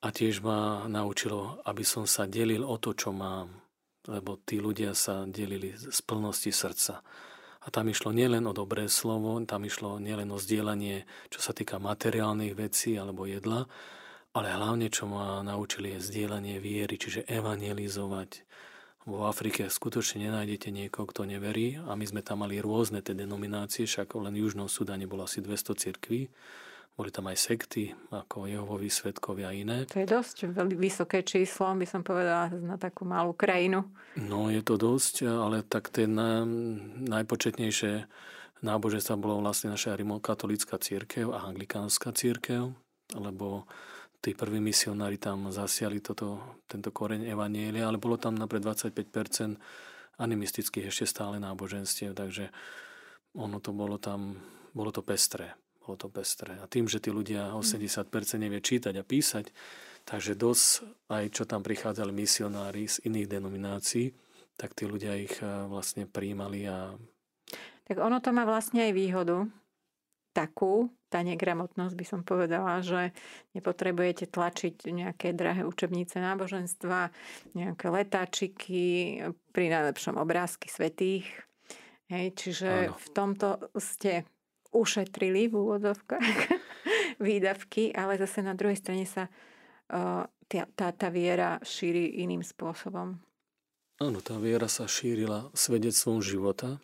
[0.00, 3.52] a tiež ma naučilo, aby som sa delil o to, čo mám,
[4.08, 7.04] lebo tí ľudia sa delili z plnosti srdca.
[7.68, 11.76] A tam išlo nielen o dobré slovo, tam išlo nielen o zdieľanie, čo sa týka
[11.76, 13.68] materiálnych vecí alebo jedla,
[14.32, 18.48] ale hlavne, čo ma naučili, je zdieľanie viery, čiže evangelizovať.
[19.04, 23.84] Vo Afrike skutočne nenájdete niekoho, kto neverí a my sme tam mali rôzne tie denominácie,
[23.84, 26.32] však len v Južnom Sudáne bolo asi 200 cirkví
[26.98, 29.86] boli tam aj sekty, ako Jehovovi svetkovia a iné.
[29.86, 33.86] To je dosť vysoké číslo, by som povedala, na takú malú krajinu.
[34.18, 36.42] No, je to dosť, ale tak tie na,
[37.06, 38.02] najpočetnejšie
[38.66, 42.74] náboženstva bolo vlastne naša rimokatolická církev a anglikánska církev,
[43.14, 43.70] lebo
[44.18, 49.54] tí prví misionári tam zasiali toto, tento koreň evanielia, ale bolo tam napríklad 25%
[50.18, 52.50] animistických ešte stále náboženstiev, takže
[53.38, 54.34] ono to bolo tam,
[54.74, 55.54] bolo to pestré
[55.88, 56.60] bolo to pestré.
[56.60, 59.48] A tým, že tí ľudia 80% nevie čítať a písať,
[60.04, 64.12] takže dosť aj čo tam prichádzali misionári z iných denominácií,
[64.60, 66.92] tak tí ľudia ich eh, vlastne príjmali a...
[67.88, 69.48] Tak ono to má vlastne aj výhodu,
[70.38, 73.10] takú, tá negramotnosť by som povedala, že
[73.58, 77.10] nepotrebujete tlačiť nejaké drahé učebnice náboženstva,
[77.58, 78.84] nejaké letáčiky,
[79.50, 81.26] pri najlepšom obrázky svetých.
[82.12, 82.96] Hej, čiže Áno.
[82.96, 83.48] v tomto
[83.80, 84.28] ste
[84.72, 86.38] ušetrili v úvodovkách
[87.24, 89.26] výdavky, ale zase na druhej strane sa
[90.48, 93.16] tá, tá, tá viera šíri iným spôsobom.
[93.98, 96.78] Áno, tá viera sa šírila svedectvom života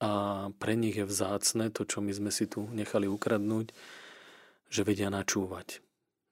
[0.00, 0.10] a
[0.56, 3.76] pre nich je vzácne to, čo my sme si tu nechali ukradnúť,
[4.72, 5.84] že vedia načúvať.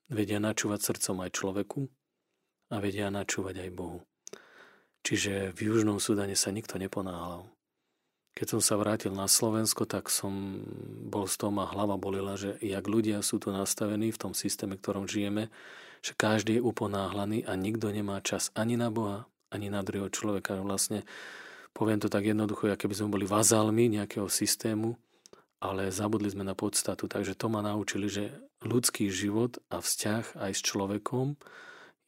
[0.08, 1.80] Vedia načúvať srdcom aj človeku
[2.72, 4.00] a vedia načúvať aj Bohu.
[5.04, 7.53] Čiže v Južnom Sudane sa nikto neponáhľal
[8.34, 10.58] Keď som sa vrátil na Slovensko, tak som
[11.06, 14.74] bol z toho, ma hlava bolila, že jak ľudia sú tu nastavení v tom systéme,
[14.74, 15.54] v ktorom žijeme,
[16.02, 20.58] že každý je uponáhlaný a nikto nemá čas ani na Boha, ani na druhého človeka.
[20.58, 21.06] Vlastne,
[21.70, 24.98] poviem to tak jednoducho, aké by sme boli vazálmi nejakého systému,
[25.62, 27.06] ale zabudli sme na podstatu.
[27.06, 28.34] Takže to ma naučili, že
[28.66, 31.38] ľudský život a vzťah aj s človekom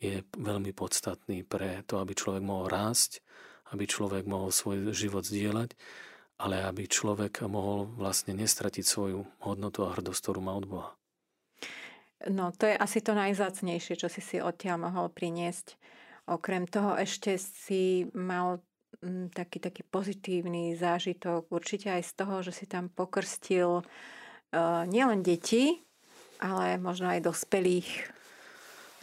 [0.02, 3.22] je veľmi podstatný pre to, aby človek mohol rásť,
[3.70, 5.70] aby človek mohol svoj život zdieľať
[6.36, 10.90] ale aby človek mohol vlastne nestratiť svoju hodnotu a hrdosť, ktorú má od Boha.
[12.28, 15.76] No, to je asi to najzácnejšie, čo si si odtiaľ mohol priniesť.
[16.26, 18.64] Okrem toho ešte si mal
[19.04, 25.20] mm, taký, taký pozitívny zážitok, určite aj z toho, že si tam pokrstil uh, nielen
[25.22, 25.76] deti,
[26.40, 28.15] ale možno aj dospelých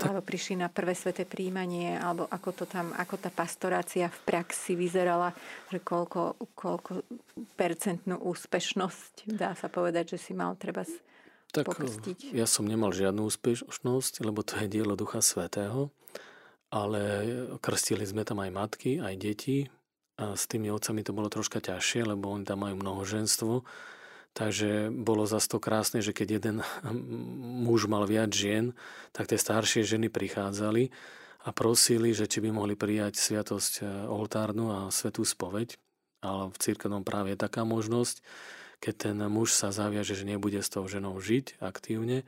[0.03, 4.75] alebo prišli na prvé sveté príjmanie, alebo ako to tam, ako tá pastorácia v praxi
[4.75, 5.31] vyzerala,
[5.71, 7.07] že koľko, koľko
[7.55, 10.83] percentnú úspešnosť, dá sa povedať, že si mal treba
[11.53, 12.35] tak pokrstiť.
[12.35, 15.93] ja som nemal žiadnu úspešnosť, lebo to je dielo Ducha Svetého,
[16.73, 17.01] ale
[17.61, 19.69] krstili sme tam aj matky, aj deti
[20.17, 23.53] a s tými otcami to bolo troška ťažšie, lebo oni tam majú mnohoženstvo
[24.33, 26.57] Takže bolo zase to krásne, že keď jeden
[27.69, 28.73] muž mal viac žien,
[29.13, 30.89] tak tie staršie ženy prichádzali
[31.45, 35.77] a prosili, že či by mohli prijať sviatosť e, oltárnu a svetú spoveď.
[36.23, 38.23] Ale v církevnom práve je taká možnosť,
[38.81, 42.25] keď ten muž sa zaviaže, že nebude s tou ženou žiť aktívne,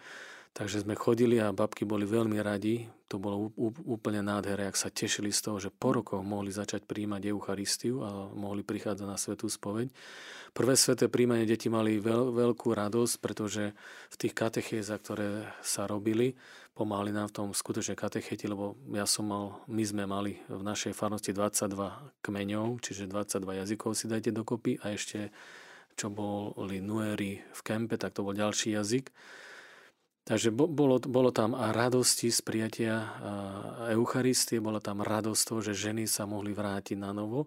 [0.56, 2.88] Takže sme chodili a babky boli veľmi radi.
[3.12, 3.52] To bolo
[3.84, 8.32] úplne nádherné, ak sa tešili z toho, že po rokoch mohli začať príjmať Eucharistiu a
[8.32, 9.92] mohli prichádzať na svetú spoveď.
[10.56, 13.76] Prvé sveté príjmanie deti mali veľ, veľkú radosť, pretože
[14.08, 16.40] v tých katechézach, ktoré sa robili,
[16.72, 20.96] pomáhali nám v tom skutočne katecheti, lebo ja som mal, my sme mali v našej
[20.96, 25.36] farnosti 22 kmeňov, čiže 22 jazykov si dajte dokopy a ešte
[26.00, 29.12] čo boli nuery v kempe, tak to bol ďalší jazyk.
[30.26, 32.98] Takže bolo, bolo tam radosti z prijatia
[33.94, 37.46] Eucharistie, bola tam radosť toho, že ženy sa mohli vrátiť na novo.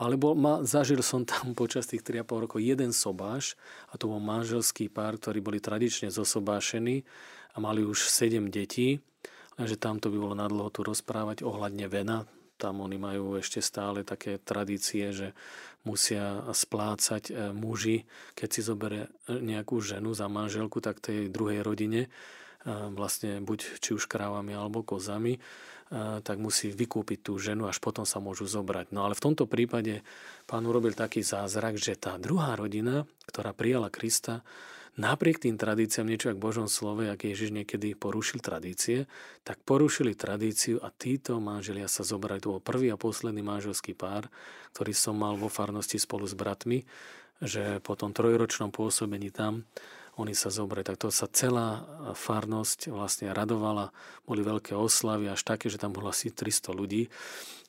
[0.00, 3.56] Ale bol, ma, zažil som tam počas tých 3,5 rokov jeden sobáš
[3.88, 7.08] a to bol manželský pár, ktorí boli tradične zosobášení
[7.52, 9.00] a mali už 7 detí.
[9.56, 12.28] Takže tam to by bolo nadlho tu rozprávať ohľadne vena,
[12.60, 15.32] tam oni majú ešte stále také tradície, že
[15.88, 18.04] musia splácať e, muži,
[18.36, 22.08] keď si zoberie e, nejakú ženu za manželku, tak tej druhej rodine, e,
[22.92, 25.40] vlastne buď či už krávami alebo kozami,
[26.22, 28.94] tak musí vykúpiť tú ženu, až potom sa môžu zobrať.
[28.94, 30.06] No ale v tomto prípade
[30.46, 34.46] pán urobil taký zázrak, že tá druhá rodina, ktorá prijala Krista,
[34.98, 39.06] napriek tým tradíciám, niečo ako Božom slove, ak Ježiš niekedy porušil tradície,
[39.46, 42.42] tak porušili tradíciu a títo manželia sa zobrali.
[42.42, 44.26] To bol prvý a posledný manželský pár,
[44.74, 46.82] ktorý som mal vo farnosti spolu s bratmi,
[47.40, 49.68] že po tom trojročnom pôsobení tam
[50.18, 50.84] oni sa zobrali.
[50.84, 53.94] Tak to sa celá farnosť vlastne radovala,
[54.28, 57.08] boli veľké oslavy, až také, že tam bolo asi 300 ľudí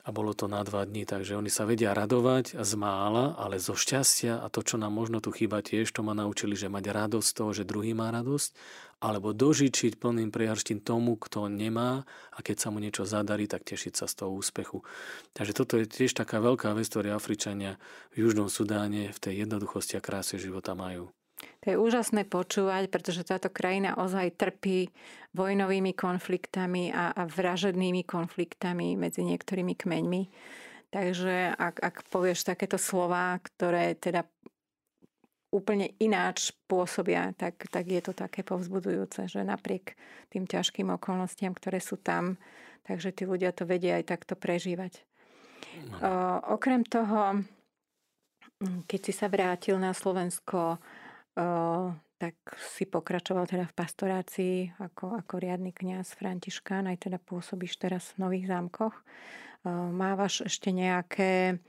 [0.02, 3.78] a bolo to na dva dní, takže oni sa vedia radovať z mála, ale zo
[3.78, 7.28] šťastia a to, čo nám možno tu chýba tiež, to ma naučili, že mať radosť
[7.28, 8.52] z toho, že druhý má radosť,
[9.02, 13.94] alebo dožičiť plným prejažtím tomu, kto nemá a keď sa mu niečo zadarí, tak tešiť
[13.94, 14.82] sa z toho úspechu.
[15.38, 17.82] Takže toto je tiež taká veľká vec, ktorú Afričania
[18.14, 21.10] v Južnom Sudáne v tej jednoduchosti a kráse života majú.
[21.62, 24.90] To je úžasné počúvať, pretože táto krajina ozaj trpí
[25.38, 30.22] vojnovými konfliktami a, a vražednými konfliktami medzi niektorými kmeňmi.
[30.92, 34.28] Takže ak, ak povieš takéto slova, ktoré teda
[35.52, 40.00] úplne ináč pôsobia, tak, tak je to také povzbudujúce, že napriek
[40.32, 42.40] tým ťažkým okolnostiam, ktoré sú tam,
[42.88, 45.04] takže tí ľudia to vedia aj takto prežívať.
[45.92, 45.96] No.
[46.00, 46.12] O,
[46.56, 47.44] okrem toho,
[48.88, 50.80] keď si sa vrátil na Slovensko,
[52.22, 52.36] tak
[52.78, 58.28] si pokračoval teda v pastorácii ako, ako riadny kňaz Františkán, aj teda pôsobíš teraz v
[58.28, 58.94] Nových zámkoch.
[59.70, 61.62] Mávaš ešte nejaké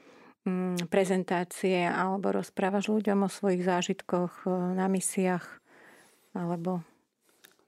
[0.45, 5.45] mm, prezentácie alebo rozprávaš ľuďom o svojich zážitkoch na misiách
[6.33, 6.85] alebo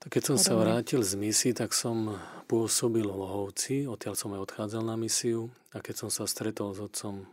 [0.05, 4.53] tak keď som sa vrátil z misií, tak som pôsobil v Lohovci, odtiaľ som aj
[4.53, 7.25] odchádzal na misiu a keď som sa stretol s otcom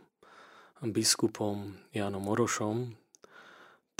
[0.80, 2.96] biskupom Jánom Orošom,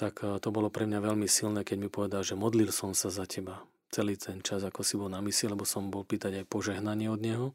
[0.02, 3.06] tak eh, to bolo pre mňa veľmi silné, keď mi povedal, že modlil som sa
[3.14, 3.62] za teba
[3.92, 7.20] celý ten čas, ako si bol na misii, lebo som bol pýtať aj požehnanie od
[7.20, 7.46] neho,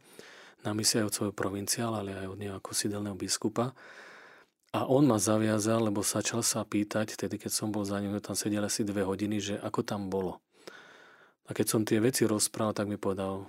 [0.61, 3.73] na misii aj od svojho provinciála, ale aj od neho ako sidelného biskupa.
[4.69, 8.37] A on ma zaviazal, lebo začal sa pýtať, tedy keď som bol za ním, tam
[8.37, 10.37] sedel asi dve hodiny, že ako tam bolo.
[11.49, 13.47] A keď som tie veci rozprával, tak mi povedal,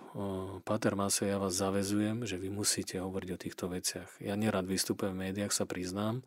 [0.64, 4.22] Pater Mase, ja vás zavezujem, že vy musíte hovoriť o týchto veciach.
[4.22, 6.24] Ja nerad vystupujem v médiách, sa priznám,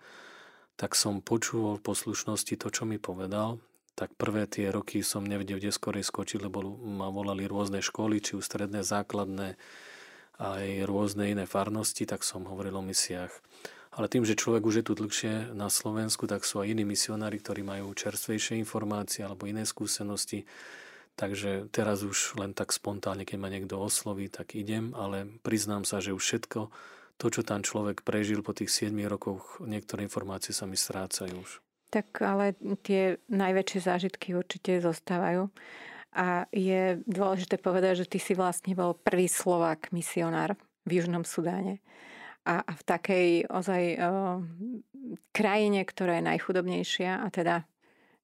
[0.82, 3.62] tak som počul v poslušnosti to, čo mi povedal.
[3.94, 8.34] Tak prvé tie roky som nevedel, kde skorej skočiť, lebo ma volali rôzne školy, či
[8.34, 9.62] už stredné, základné,
[10.42, 13.30] aj rôzne iné farnosti, tak som hovoril o misiách.
[13.94, 17.38] Ale tým, že človek už je tu dlhšie na Slovensku, tak sú aj iní misionári,
[17.38, 20.50] ktorí majú čerstvejšie informácie alebo iné skúsenosti.
[21.14, 26.02] Takže teraz už len tak spontánne, keď ma niekto osloví, tak idem, ale priznám sa,
[26.02, 26.74] že už všetko
[27.22, 31.62] to, čo tam človek prežil po tých 7 rokoch, niektoré informácie sa mi strácajú už.
[31.94, 35.54] Tak ale tie najväčšie zážitky určite zostávajú.
[36.18, 41.78] A je dôležité povedať, že ty si vlastne bol prvý Slovák misionár v Južnom Sudáne.
[42.42, 43.98] A, a v takej ozaj o,
[45.30, 47.70] krajine, ktorá je najchudobnejšia a teda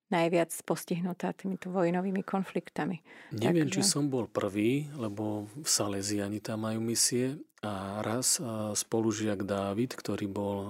[0.09, 3.03] najviac postihnutá týmito vojnovými konfliktami.
[3.35, 3.77] Neviem, Takže...
[3.77, 8.37] či som bol prvý, lebo v Salesiani tam majú misie a raz
[8.77, 10.67] spolužiak Dávid, ktorý bol um,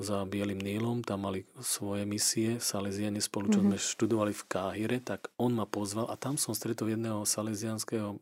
[0.00, 3.76] za Bielým Nílom, tam mali svoje misie, Salesiani spolu, čo mm-hmm.
[3.76, 8.16] sme študovali v Káhire, tak on ma pozval a tam som stretol jedného salesianského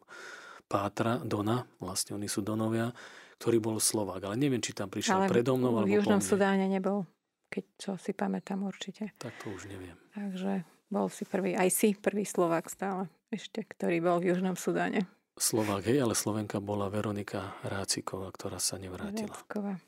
[0.66, 2.90] pátra, Dona, vlastne oni sú Donovia,
[3.38, 6.66] ktorý bol Slovák, ale neviem, či tam prišiel ale predo mnou alebo v Južnom Sudáne
[6.66, 7.06] nebol
[7.50, 9.10] keď čo si pamätám určite.
[9.18, 9.98] Tak to už neviem.
[10.14, 15.10] Takže bol si prvý, aj si prvý Slovák stále ešte, ktorý bol v Južnom Sudáne.
[15.40, 19.32] Slovák, hej, ale Slovenka bola Veronika Ráciková, ktorá sa nevrátila.
[19.32, 19.80] Ráciková.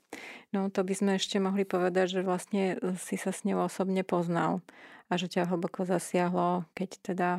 [0.49, 4.65] No to by sme ešte mohli povedať, že vlastne si sa s ňou osobne poznal
[5.13, 7.31] a že ťa hlboko zasiahlo, keď teda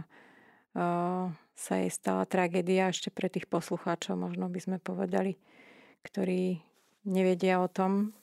[0.77, 5.41] uh, sa jej stala tragédia ešte pre tých poslucháčov, možno by sme povedali,
[6.05, 6.61] ktorí
[7.09, 8.13] nevedia o tom.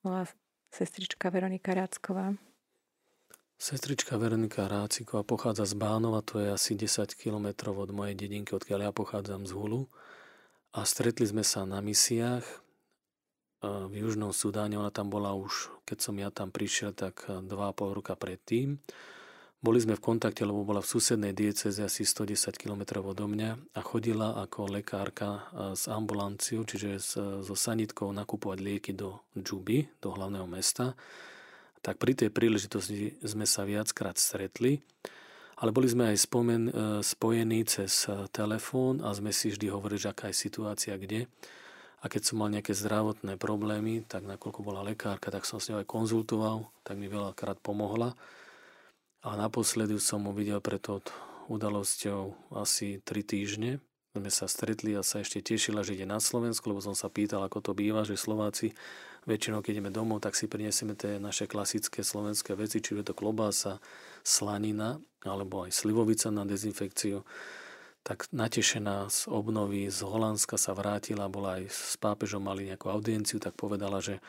[0.00, 0.24] Bola
[0.72, 2.32] sestrička Veronika Rácková.
[3.56, 8.80] Sestrička Veronika Ráciková pochádza z Bánova, to je asi 10 km od mojej dedinky, odkiaľ
[8.84, 9.88] ja pochádzam z Hulu.
[10.76, 12.54] A stretli sme sa na misiách e,
[13.64, 14.76] v Južnom Sudáne.
[14.76, 18.76] Ona tam bola už, keď som ja tam prišiel, tak 2,5 roka predtým.
[19.64, 23.80] Boli sme v kontakte, lebo bola v susednej dieceze asi 110 km odo mňa a
[23.80, 27.00] chodila ako lekárka s e, ambulanciou, čiže
[27.40, 30.92] so sanitkou nakupovať lieky do Džuby, do hlavného mesta.
[31.86, 34.82] Tak pri tej príležitosti sme sa viackrát stretli,
[35.62, 40.02] ale boli sme aj spomen, e, spojení cez e, telefón a sme si vždy hovorili,
[40.02, 41.30] že aká je situácia kde.
[42.02, 45.78] A keď som mal nejaké zdravotné problémy, tak nakoľko bola lekárka, tak som s ňou
[45.78, 48.18] aj konzultoval, tak mi veľakrát pomohla.
[49.22, 50.82] A naposledy som mu videl pred
[51.46, 53.78] udalosťou asi 3 týždne.
[54.10, 57.46] Sme sa stretli a sa ešte tešila, že ide na Slovensku, lebo som sa pýtal,
[57.46, 58.74] ako to býva, že Slováci
[59.26, 63.14] väčšinou, keď ideme domov, tak si prinesieme tie naše klasické slovenské veci, či je to
[63.14, 63.82] klobása,
[64.22, 67.26] slanina, alebo aj slivovica na dezinfekciu.
[68.06, 73.42] Tak natešená z obnovy z Holandska sa vrátila, bola aj s pápežom, mali nejakú audienciu,
[73.42, 74.22] tak povedala, že,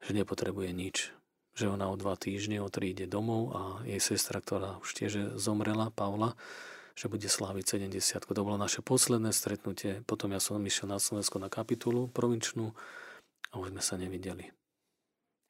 [0.00, 1.12] že nepotrebuje nič
[1.58, 5.34] že ona o dva týždne, o tri ide domov a jej sestra, ktorá už tiež
[5.34, 6.38] zomrela, Pavla,
[6.94, 8.30] že bude sláviť 70.
[8.30, 10.06] To bolo naše posledné stretnutie.
[10.06, 12.78] Potom ja som išiel na Slovensko na kapitulu provinčnú
[13.52, 14.48] a už sme sa nevideli.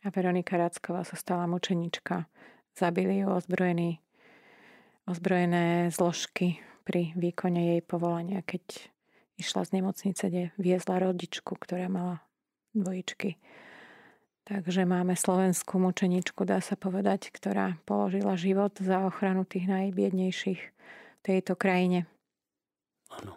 [0.07, 2.31] A Veronika Racková sa stala mučenička.
[2.79, 3.99] Zabili ju ozbrojení,
[5.11, 8.63] ozbrojené zložky pri výkone jej povolania, keď
[9.35, 12.23] išla z nemocnice, kde viezla rodičku, ktorá mala
[12.75, 13.35] dvojičky
[14.49, 21.21] Takže máme slovenskú mučeničku, dá sa povedať, ktorá položila život za ochranu tých najbiednejších v
[21.21, 22.09] tejto krajine.
[23.13, 23.37] Áno.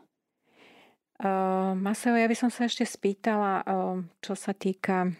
[1.21, 5.13] Uh, Maseo, ja by som sa ešte spýtala, uh, čo sa týka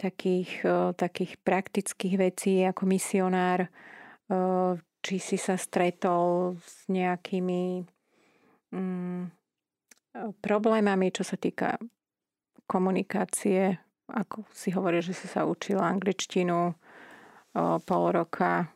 [0.00, 3.68] takých, uh, takých praktických vecí ako misionár,
[4.32, 7.84] uh, či si sa stretol s nejakými
[8.72, 9.28] um,
[10.40, 11.76] problémami, čo sa týka
[12.64, 13.76] komunikácie
[14.12, 16.74] ako si hovoril, že si sa učila angličtinu o,
[17.84, 18.68] pol roka,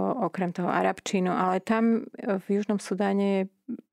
[0.00, 3.44] okrem toho arabčinu, ale tam e, v Južnom Sudáne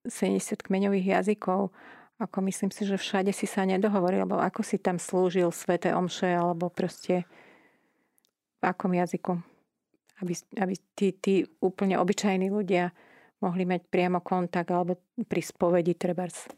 [0.07, 1.75] je 70 kmeňových jazykov,
[2.19, 6.35] ako myslím si, že všade si sa nedohovoril, lebo ako si tam slúžil Svete Omše,
[6.35, 7.23] alebo proste
[8.59, 9.39] v akom jazyku?
[10.19, 12.91] Aby, aby tí, tí úplne obyčajní ľudia
[13.39, 16.51] mohli mať priamo kontakt alebo pri spovedi trebárs.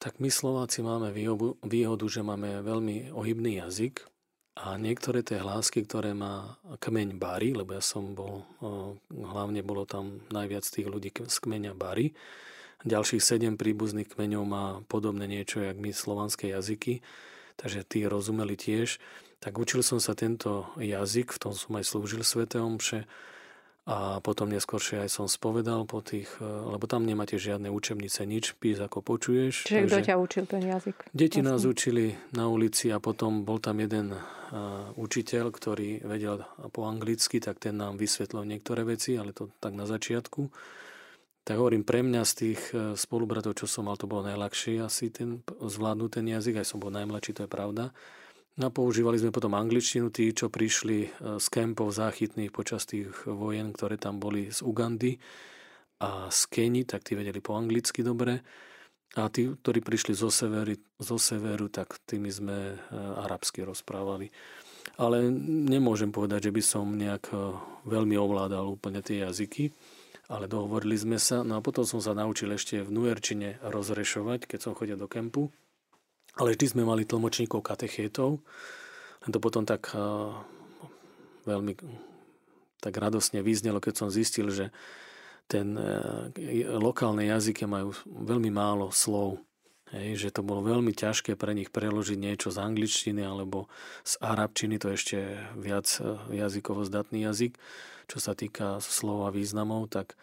[0.00, 1.12] Tak my Slováci máme
[1.60, 4.00] výhodu, že máme veľmi ohybný jazyk
[4.58, 8.42] a niektoré tie hlásky, ktoré má kmeň Bary, lebo ja som bol,
[9.10, 12.10] hlavne bolo tam najviac tých ľudí z kmeňa Bary,
[12.86, 17.02] ďalších sedem príbuzných kmeňov má podobné niečo, jak my slovanské jazyky,
[17.58, 19.02] takže tí rozumeli tiež.
[19.38, 23.06] Tak učil som sa tento jazyk, v tom som aj slúžil Svete Omše
[23.88, 28.52] a potom neskôršie aj som spovedal po tých, e, lebo tam nemáte žiadne učebnice, nič,
[28.60, 29.64] pís ako počuješ.
[29.64, 31.08] Čiže kto ťa učil ten jazyk?
[31.16, 31.48] Deti vlastne.
[31.56, 37.40] nás učili na ulici a potom bol tam jeden uh, učiteľ, ktorý vedel po anglicky,
[37.40, 40.52] tak ten nám vysvetlil niektoré veci, ale to tak na začiatku.
[41.48, 45.08] Tak hovorím, pre mňa z tých e, spolubratov, čo som mal, to bolo najľahšie asi
[45.08, 47.96] ten, zvládnuť ten jazyk, aj som bol najmladší, to je pravda.
[48.58, 53.70] No používali sme potom angličtinu, tí, čo prišli e, z kempov záchytných počas tých vojen,
[53.70, 55.14] ktoré tam boli z Ugandy
[56.02, 58.42] a z Keni, tak tí vedeli po anglicky dobre.
[59.14, 62.76] A tí, ktorí prišli zo severu, zo severu tak tými sme e,
[63.22, 64.26] arabsky rozprávali.
[64.98, 65.30] Ale
[65.70, 67.54] nemôžem povedať, že by som nejak e,
[67.86, 69.70] veľmi ovládal úplne tie jazyky,
[70.34, 71.46] ale dohovorili sme sa.
[71.46, 75.54] No a potom som sa naučil ešte v nujerčine rozrešovať, keď som chodil do kempu
[76.36, 78.42] ale vždy sme mali tlmočníkov katechétov.
[79.24, 80.36] Len to potom tak uh,
[81.48, 81.78] veľmi
[82.78, 84.70] tak radosne vyznelo, keď som zistil, že
[85.48, 86.30] ten uh,
[86.78, 89.40] lokálne jazyky majú veľmi málo slov.
[89.88, 93.72] Hej, že to bolo veľmi ťažké pre nich preložiť niečo z angličtiny alebo
[94.04, 95.18] z arabčiny, to je ešte
[95.56, 95.88] viac
[96.28, 97.56] jazykovo zdatný jazyk.
[98.04, 100.20] Čo sa týka slov a významov, tak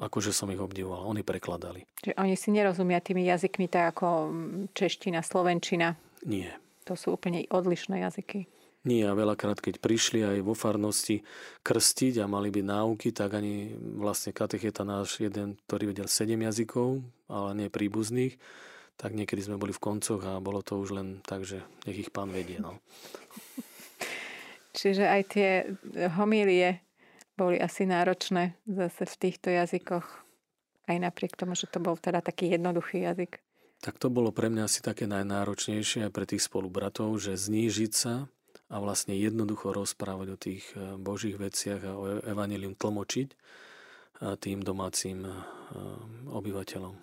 [0.00, 1.06] akože som ich obdivoval.
[1.06, 1.86] Oni prekladali.
[2.02, 4.06] Čiže oni si nerozumia tými jazykmi tak ako
[4.74, 5.94] čeština, slovenčina?
[6.26, 6.56] Nie.
[6.84, 8.46] To sú úplne odlišné jazyky.
[8.84, 11.24] Nie a veľakrát, keď prišli aj vo farnosti
[11.64, 17.00] krstiť a mali byť náuky, tak ani vlastne katecheta náš jeden, ktorý vedel 7 jazykov,
[17.24, 18.36] ale nie príbuzných,
[19.00, 22.12] tak niekedy sme boli v koncoch a bolo to už len tak, že nech ich
[22.12, 22.60] pán vedie.
[22.60, 22.76] No.
[24.76, 25.50] Čiže aj tie
[26.20, 26.84] homílie
[27.34, 30.06] boli asi náročné zase v týchto jazykoch,
[30.86, 33.42] aj napriek tomu, že to bol teda taký jednoduchý jazyk.
[33.82, 38.30] Tak to bolo pre mňa asi také najnáročnejšie aj pre tých spolubratov, že znížiť sa
[38.72, 43.36] a vlastne jednoducho rozprávať o tých eh, božích veciach a o evanelium tlmočiť eh,
[44.40, 45.34] tým domácim eh,
[46.32, 46.94] obyvateľom.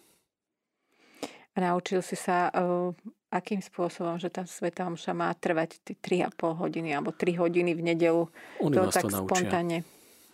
[1.52, 2.48] A naučil si sa,
[3.28, 8.24] akým spôsobom, že tá Sveta Omša má trvať 3,5 hodiny alebo 3 hodiny v nedelu.
[8.64, 9.28] Oni to tak to naučia.
[9.28, 9.84] spontánne.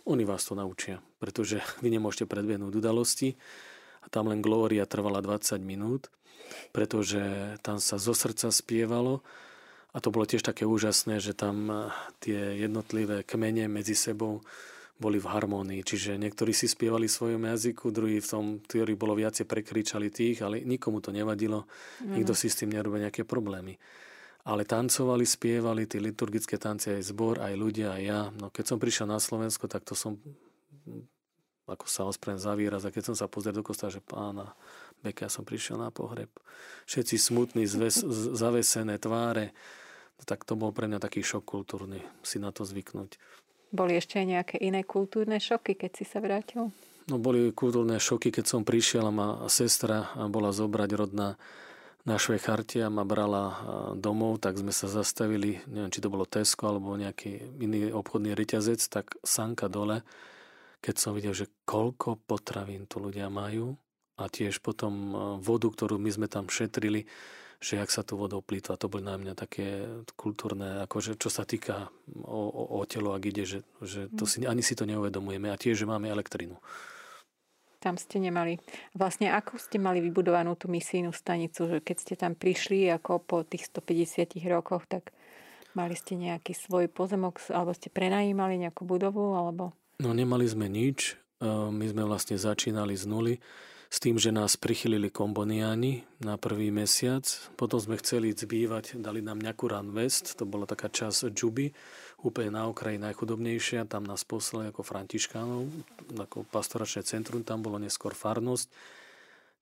[0.08, 3.36] Oni vás to naučia, pretože vy nemôžete predviednúť udalosti
[4.00, 6.08] a tam len glória trvala 20 minút,
[6.72, 7.20] pretože
[7.60, 9.20] tam sa zo srdca spievalo
[9.92, 11.76] a to bolo tiež také úžasné, že tam eh,
[12.24, 14.40] tie jednotlivé kmene medzi sebou
[14.98, 15.84] boli v harmónii.
[15.84, 20.42] Čiže niektorí si spievali v svojom jazyku, druhý v tom, ktorí bolo viacej prekričali tých,
[20.42, 21.70] ale nikomu to nevadilo.
[22.02, 22.18] Mm.
[22.18, 23.78] Nikto si s tým nerobí nejaké problémy
[24.48, 28.20] ale tancovali, spievali tie liturgické tance aj zbor, aj ľudia, aj ja.
[28.32, 30.16] No keď som prišiel na Slovensko, tak to som
[31.68, 34.56] ako sa osprem za výraz a keď som sa pozrel do kosta, že pána
[35.04, 36.32] Beka, ja som prišiel na pohreb.
[36.88, 38.00] Všetci smutní, zves,
[38.34, 39.52] zavesené tváre.
[40.16, 43.20] No, tak to bol pre mňa taký šok kultúrny, si na to zvyknúť.
[43.68, 46.72] Boli ešte aj nejaké iné kultúrne šoky, keď si sa vrátil?
[47.06, 51.36] No boli kultúrne šoky, keď som prišiel a ma sestra bola zobrať rodná
[52.08, 53.60] na Švecharte a ma brala
[53.92, 58.80] domov, tak sme sa zastavili, neviem, či to bolo Tesco alebo nejaký iný obchodný reťazec,
[58.88, 60.00] tak sanka dole,
[60.80, 63.76] keď som videl, že koľko potravín tu ľudia majú
[64.16, 65.12] a tiež potom
[65.44, 67.04] vodu, ktorú my sme tam šetrili,
[67.58, 69.82] že jak sa tu vodou plýtva, to boli na mňa také
[70.14, 74.46] kultúrne, akože čo sa týka o, o, o telo, ak ide, že, že to si,
[74.46, 75.50] ani si to neuvedomujeme.
[75.50, 76.62] A tiež, že máme elektrinu.
[77.78, 78.58] Tam ste nemali.
[78.98, 83.36] Vlastne ako ste mali vybudovanú tú misijnú stanicu, že keď ste tam prišli ako po
[83.46, 85.14] tých 150 rokoch, tak
[85.78, 89.70] mali ste nejaký svoj pozemok, alebo ste prenajímali nejakú budovu, alebo...
[90.02, 91.14] No nemali sme nič.
[91.38, 93.34] E, my sme vlastne začínali z nuly
[93.88, 97.24] s tým, že nás prichylili komboniáni na prvý mesiac.
[97.56, 99.64] Potom sme chceli zbývať, dali nám nejakú
[99.96, 101.72] West, to bola taká časť Džuby,
[102.18, 105.70] úplne na okraji najchudobnejšia, tam nás poslali ako františkánov,
[106.18, 108.66] ako pastoračné centrum, tam bolo neskôr farnosť.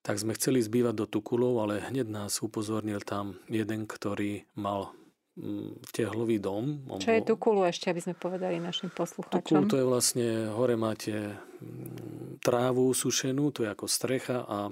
[0.01, 4.95] Tak sme chceli zbývať do Tukulov, ale hneď nás upozornil tam jeden, ktorý mal
[5.37, 6.87] mm, tehlový dom.
[6.87, 7.17] On Čo bol...
[7.17, 9.43] je Tukulu ešte, aby sme povedali našim poslucháčom?
[9.43, 14.71] Tukul to je vlastne, hore máte mm, trávu sušenú, to je ako strecha a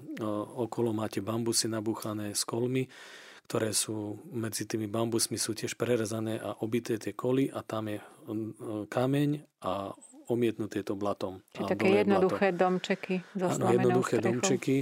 [0.58, 2.90] okolo máte bambusy nabúchané s kolmi
[3.46, 8.02] ktoré sú medzi tými bambusmi sú tiež prerezané a obité tie koly a tam je
[8.90, 9.30] kameň
[9.62, 9.94] a
[10.26, 11.46] omietnuté to blatom.
[11.54, 12.62] Čiže také jednoduché blato.
[12.66, 14.26] domčeky so Áno, jednoduché strechu.
[14.26, 14.76] domčeky,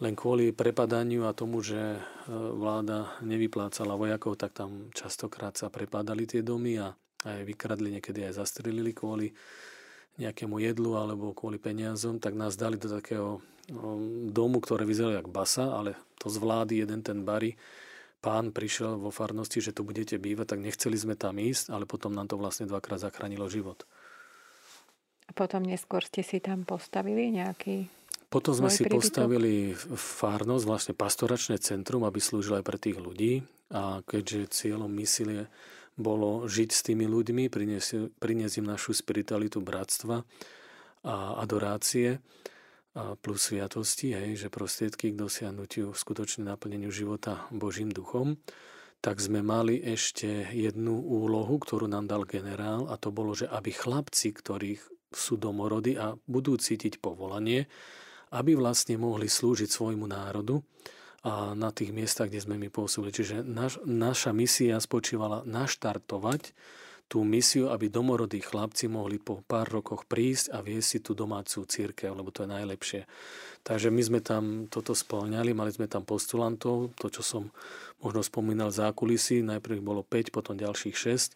[0.00, 2.00] len kvôli prepadaniu a tomu, že e,
[2.32, 6.96] vláda nevyplácala vojakov, tak tam častokrát sa prepadali tie domy a
[7.28, 9.28] aj vykradli, niekedy aj zastrelili kvôli
[10.16, 13.44] nejakému jedlu alebo kvôli peniazom, tak nás dali do takého
[14.32, 17.54] domu, ktoré vyzeralo jak basa, ale to z vlády jeden ten bari
[18.20, 22.12] pán prišiel vo farnosti, že tu budete bývať, tak nechceli sme tam ísť, ale potom
[22.12, 23.88] nám to vlastne dvakrát zachránilo život.
[25.26, 27.88] A potom neskôr ste si tam postavili nejaký
[28.30, 29.02] potom sme si príbytok?
[29.02, 33.42] postavili farnosť, vlastne pastoračné centrum, aby slúžilo aj pre tých ľudí.
[33.74, 35.50] A keďže cieľom misie
[35.98, 40.22] bolo žiť s tými ľuďmi, priniesť, priniesť im našu spiritualitu bratstva
[41.02, 42.22] a adorácie
[42.94, 48.42] a plus sviatosti, hej, že prostriedky k dosiahnutiu skutočne naplneniu života Božím duchom,
[49.00, 53.72] tak sme mali ešte jednu úlohu, ktorú nám dal generál a to bolo, že aby
[53.72, 57.66] chlapci, ktorých sú domorody a budú cítiť povolanie,
[58.30, 60.62] aby vlastne mohli slúžiť svojmu národu
[61.26, 63.12] a na tých miestach, kde sme my pôsobili.
[63.12, 66.54] Čiže naš, naša misia spočívala naštartovať
[67.10, 71.66] tú misiu, aby domorodí chlapci mohli po pár rokoch prísť a viesť si tú domácu
[71.66, 73.00] církev, lebo to je najlepšie.
[73.66, 77.42] Takže my sme tam toto spĺňali, mali sme tam postulantov, to, čo som
[77.98, 81.34] možno spomínal za kulisy, najprv ich bolo 5, potom ďalších 6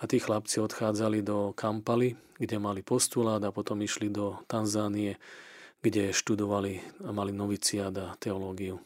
[0.00, 5.20] a tí chlapci odchádzali do Kampaly, kde mali postulát a potom išli do Tanzánie,
[5.82, 8.80] kde študovali a mali noviciát a teológiu.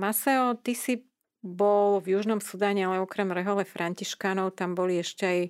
[0.00, 1.04] Maseo, ty si
[1.44, 5.40] bol v Južnom Sudáne, ale okrem rehole františkánov tam boli ešte aj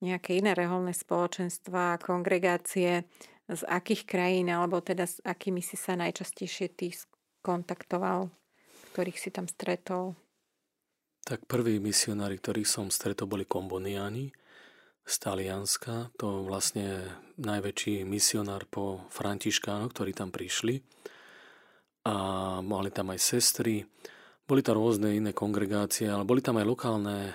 [0.00, 3.04] nejaké iné reholné spoločenstva, kongregácie.
[3.44, 6.96] Z akých krajín, alebo teda s akými si sa najčastejšie ty
[7.44, 8.32] kontaktoval,
[8.96, 10.16] ktorých si tam stretol?
[11.28, 14.32] Tak prví misionári, ktorých som stretol, boli komboniáni
[15.04, 16.08] z Talianska.
[16.16, 17.04] To vlastne
[17.36, 20.80] najväčší misionár po Františkánoch, ktorí tam prišli.
[22.08, 22.16] A
[22.64, 23.84] mali tam aj sestry,
[24.44, 27.32] boli tam rôzne iné kongregácie, ale boli tam aj lokálne e,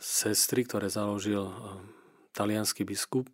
[0.00, 1.54] sestry, ktoré založil e,
[2.32, 3.28] talianský biskup.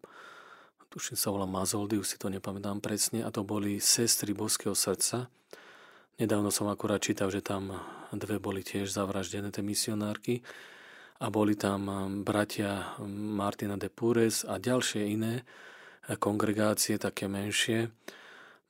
[0.91, 3.27] Tuším sa volá Mazoldy, už si to nepamätám presne.
[3.27, 5.27] A to boli sestry Boského srdca.
[6.22, 7.75] Nedávno som akurát čítal, že tam
[8.14, 10.47] dve boli tiež zavraždené, tie misionárky
[11.18, 17.91] a boli tam um, bratia Martina de Pures a ďalšie iné eh, kongregácie, také menšie.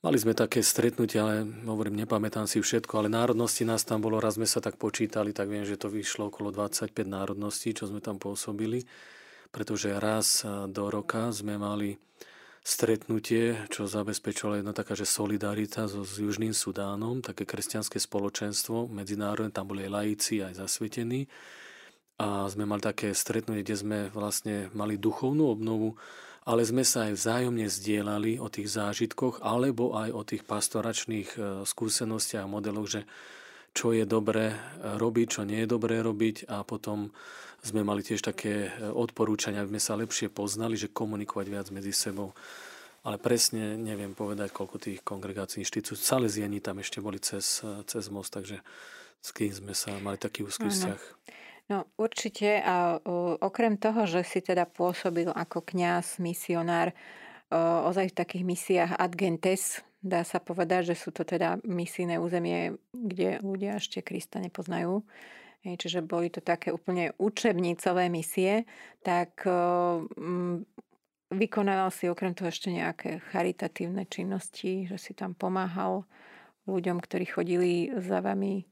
[0.05, 4.37] Mali sme také stretnutie, ale hovorím, nepamätám si všetko, ale národnosti nás tam bolo, raz
[4.37, 8.21] sme sa tak počítali, tak viem, že to vyšlo okolo 25 národností, čo sme tam
[8.21, 8.85] pôsobili,
[9.49, 11.97] pretože raz do roka sme mali
[12.61, 19.49] stretnutie, čo zabezpečovala jedna taká, že solidarita so, s Južným Sudánom, také kresťanské spoločenstvo, medzinárodné,
[19.49, 21.25] tam boli aj laici, aj zasvetení.
[22.21, 25.97] A sme mali také stretnutie, kde sme vlastne mali duchovnú obnovu,
[26.45, 31.37] ale sme sa aj vzájomne zdieľali o tých zážitkoch alebo aj o tých pastoračných e,
[31.65, 33.01] skúsenostiach a modeloch, že
[33.75, 37.11] čo je dobré robiť, čo nie je dobré robiť a potom
[37.65, 41.89] sme mali tiež také e, odporúčania, aby sme sa lepšie poznali, že komunikovať viac medzi
[41.89, 42.37] sebou.
[43.01, 45.97] Ale presne neviem povedať, koľko tých kongregácií inštitúcií.
[45.97, 48.61] Salesiani tam ešte boli cez, e, cez most, takže
[49.17, 51.01] s kým sme sa mali taký úzky vzťah.
[51.65, 53.01] No určite a
[53.41, 56.93] okrem toho, že si teda pôsobil ako kňaz, misionár,
[57.89, 62.77] ozaj v takých misiách ad gentes, dá sa povedať, že sú to teda misijné územie,
[62.93, 65.01] kde ľudia ešte Krista nepoznajú.
[65.65, 68.69] Čiže boli to také úplne učebnicové misie,
[69.01, 69.41] tak
[71.33, 76.05] vykonával si okrem toho ešte nejaké charitatívne činnosti, že si tam pomáhal
[76.69, 78.69] ľuďom, ktorí chodili za vami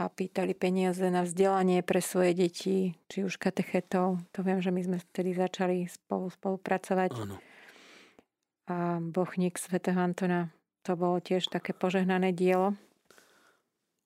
[0.00, 4.16] a pýtali peniaze na vzdelanie pre svoje deti, či už katechetov.
[4.32, 7.10] To viem, že my sme vtedy začali spolu spolupracovať.
[7.20, 7.36] Áno.
[8.72, 10.48] A bochník svätého Antona,
[10.80, 12.80] to bolo tiež také požehnané dielo.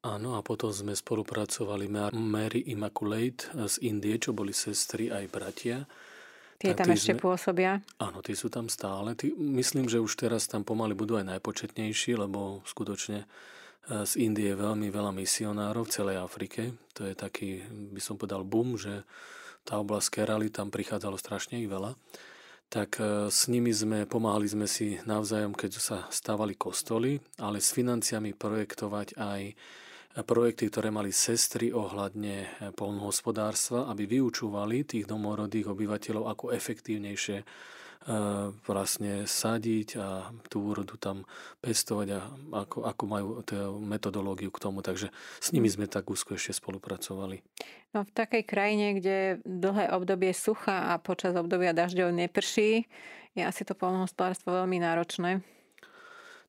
[0.02, 5.86] Áno, a potom sme spolupracovali Mary Immaculate z Indie, čo boli sestry aj bratia.
[6.58, 7.22] Tie tam ešte sme...
[7.22, 7.78] pôsobia?
[8.02, 9.14] Áno, tí sú tam stále.
[9.14, 13.24] Tí, myslím, že už teraz tam pomaly budú aj najpočetnejší, lebo skutočne
[13.88, 16.72] z Indie veľmi veľa misionárov v celej Afrike.
[16.96, 19.04] To je taký, by som povedal, boom, že
[19.64, 21.96] tá oblasť Kerali, tam prichádzalo strašne ich veľa.
[22.68, 27.72] Tak e, s nimi sme, pomáhali sme si navzájom, keď sa stávali kostoly, ale s
[27.72, 29.40] financiami projektovať aj
[30.22, 37.42] projekty, ktoré mali sestry ohľadne e, polnohospodárstva, aby vyučúvali tých domorodých obyvateľov, ako efektívnejšie
[38.68, 41.24] vlastne sadiť a tú úrodu tam
[41.64, 42.20] pestovať a
[42.68, 43.28] ako, ako majú
[43.80, 44.84] metodológiu k tomu.
[44.84, 45.08] Takže
[45.40, 47.40] s nimi sme tak úzko ešte spolupracovali.
[47.96, 52.84] No v takej krajine, kde dlhé obdobie sucha a počas obdobia dažďov neprší,
[53.32, 55.40] je asi to polnohospodárstvo veľmi náročné.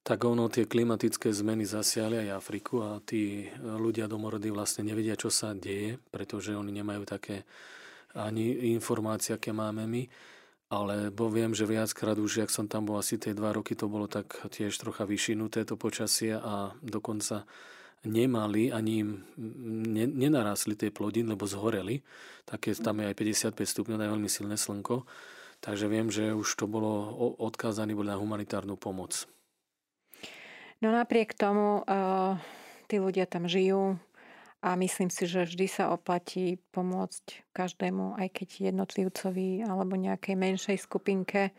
[0.05, 5.33] Tak ono, tie klimatické zmeny zasiahli aj Afriku a tí ľudia domorodí vlastne nevedia, čo
[5.33, 7.41] sa deje, pretože oni nemajú také
[8.13, 10.05] ani informácie, aké máme my
[10.65, 14.09] alebo viem, že viackrát už, jak som tam bol asi tie dva roky, to bolo
[14.09, 17.45] tak tiež trocha vyšinuté to počasie a dokonca
[18.05, 19.09] nemali, ani im
[20.17, 22.01] nenarásli tie plodiny, lebo zhoreli.
[22.45, 23.15] Také, tam je aj
[23.53, 25.05] 55 stupňov, je veľmi silné slnko.
[25.61, 29.25] Takže viem, že už to bolo odkázané boli na humanitárnu pomoc.
[30.83, 32.35] No napriek tomu uh,
[32.91, 33.95] tí ľudia tam žijú
[34.65, 40.77] a myslím si, že vždy sa oplatí pomôcť každému, aj keď jednotlivcovi alebo nejakej menšej
[40.81, 41.53] skupinke,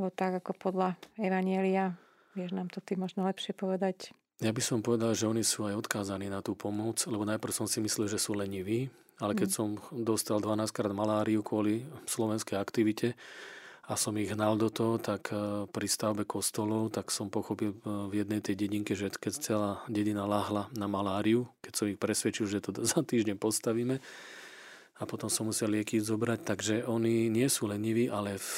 [0.00, 1.94] lebo tak ako podľa Evanielia,
[2.32, 5.80] vieš nám to ty možno lepšie povedať, ja by som povedal, že oni sú aj
[5.80, 9.56] odkázaní na tú pomoc, lebo najprv som si myslel, že sú leniví, ale keď mm.
[9.56, 13.16] som dostal 12 krát maláriu kvôli slovenskej aktivite
[13.86, 17.78] a som ich hnal do toho, tak e, pri stavbe kostolov, tak som pochopil e,
[18.10, 22.50] v jednej tej dedinke, že keď celá dedina láhla na maláriu, keď som ich presvedčil,
[22.50, 24.02] že to za týždeň postavíme
[24.98, 28.48] a potom som musel lieky zobrať, takže oni nie sú leniví, ale v,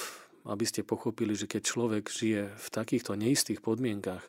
[0.48, 4.24] aby ste pochopili, že keď človek žije v takýchto neistých podmienkach,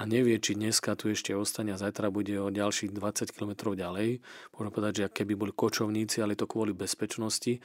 [0.00, 4.24] a nevie, či dneska tu ešte ostane a zajtra bude o ďalších 20 km ďalej.
[4.56, 7.60] Môžem povedať, že keby boli kočovníci, ale to kvôli bezpečnosti,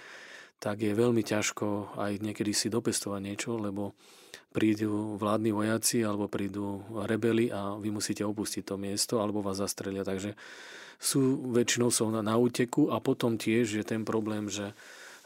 [0.60, 3.94] tak je veľmi ťažko aj niekedy si dopestovať niečo, lebo
[4.56, 10.08] prídu vládni vojaci alebo prídu rebeli a vy musíte opustiť to miesto alebo vás zastrelia.
[10.08, 10.34] Takže
[10.96, 14.72] sú väčšinou sú na, na úteku a potom tiež je ten problém, že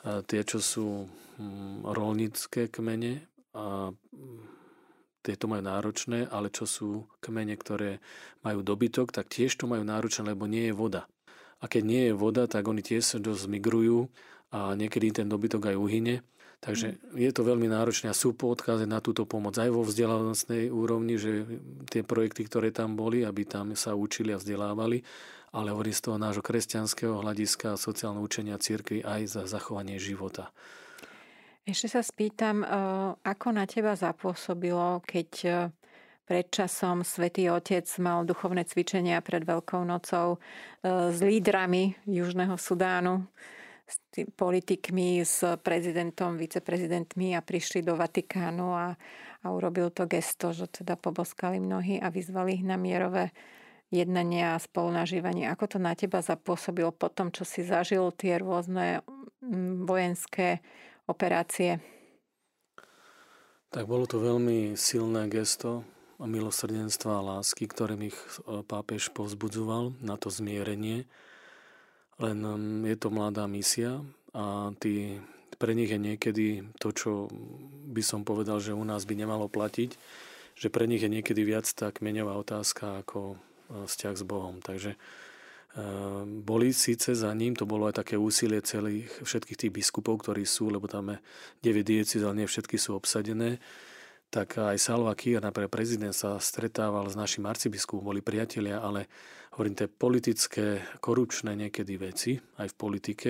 [0.02, 1.06] tie, čo sú
[1.38, 3.22] hm, rolnícke kmene
[3.54, 3.94] a
[5.20, 8.00] tieto majú náročné, ale čo sú kmene, ktoré
[8.42, 11.06] majú dobytok, tak tiež to majú náročné, lebo nie je voda.
[11.60, 14.08] A keď nie je voda, tak oni tiež dosť migrujú
[14.50, 16.16] a niekedy ten dobytok aj uhyne.
[16.60, 17.16] Takže mm.
[17.16, 21.48] je to veľmi náročné a sú odkazy na túto pomoc aj vo vzdelanostnej úrovni, že
[21.88, 25.00] tie projekty, ktoré tam boli, aby tam sa učili a vzdelávali,
[25.56, 30.52] ale hovorí z toho nášho kresťanského hľadiska a sociálneho učenia církvy aj za zachovanie života.
[31.64, 32.70] Ešte sa spýtam, eh,
[33.24, 35.54] ako na teba zapôsobilo, keď eh,
[36.26, 43.26] pred časom Svetý Otec mal duchovné cvičenia pred Veľkou nocou eh, s lídrami Južného Sudánu,
[43.90, 48.94] s tým politikmi, s prezidentom, viceprezidentmi a prišli do Vatikánu a,
[49.42, 53.34] a urobil to gesto, že teda poboskali mnohí a vyzvali ich na mierové
[53.90, 55.50] jednania a spolunažívanie.
[55.50, 59.02] Ako to na teba zapôsobilo po tom, čo si zažil tie rôzne
[59.42, 60.62] mm, vojenské
[61.10, 61.82] operácie?
[63.74, 65.82] Tak bolo to veľmi silné gesto
[66.22, 71.08] milosrdenstva a lásky, ktorým ich e, pápež povzbudzoval na to zmierenie.
[72.20, 72.38] Len
[72.84, 74.04] je to mladá misia
[74.36, 75.24] a tí,
[75.56, 76.48] pre nich je niekedy
[76.80, 77.12] to, čo
[77.90, 79.96] by som povedal, že u nás by nemalo platiť,
[80.60, 83.38] že pre nich je niekedy viac tá kmeňová otázka ako e,
[83.88, 84.60] vzťah s Bohom.
[84.60, 85.00] Takže
[85.78, 90.42] Ehm, boli síce za ním, to bolo aj také úsilie celých všetkých tých biskupov, ktorí
[90.42, 91.18] sú, lebo tam je
[91.62, 93.62] 9 diecíz, ale nie všetky sú obsadené,
[94.34, 99.06] tak aj Salva Kier, napríklad prezident, sa stretával s našim arcibiskupom, boli priatelia, ale
[99.60, 103.30] hovorím, tie politické, korupčné niekedy veci, aj v politike,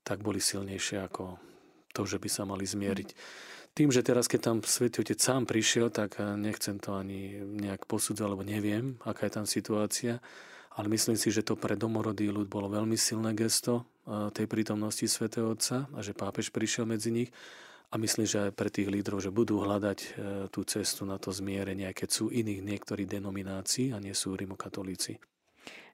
[0.00, 1.36] tak boli silnejšie ako
[1.92, 3.12] to, že by sa mali zmieriť.
[3.76, 8.30] Tým, že teraz, keď tam Svetý Otec sám prišiel, tak nechcem to ani nejak posudzovať,
[8.32, 10.24] lebo neviem, aká je tam situácia,
[10.80, 15.04] ale myslím si, že to pre domorodý ľud bolo veľmi silné gesto e, tej prítomnosti
[15.04, 17.30] svätého Otca a že pápež prišiel medzi nich
[17.92, 20.08] a myslím, že aj pre tých lídrov, že budú hľadať e,
[20.48, 25.20] tú cestu na to zmierenie, keď sú iných niektorých denominácií a nie sú rimokatolíci.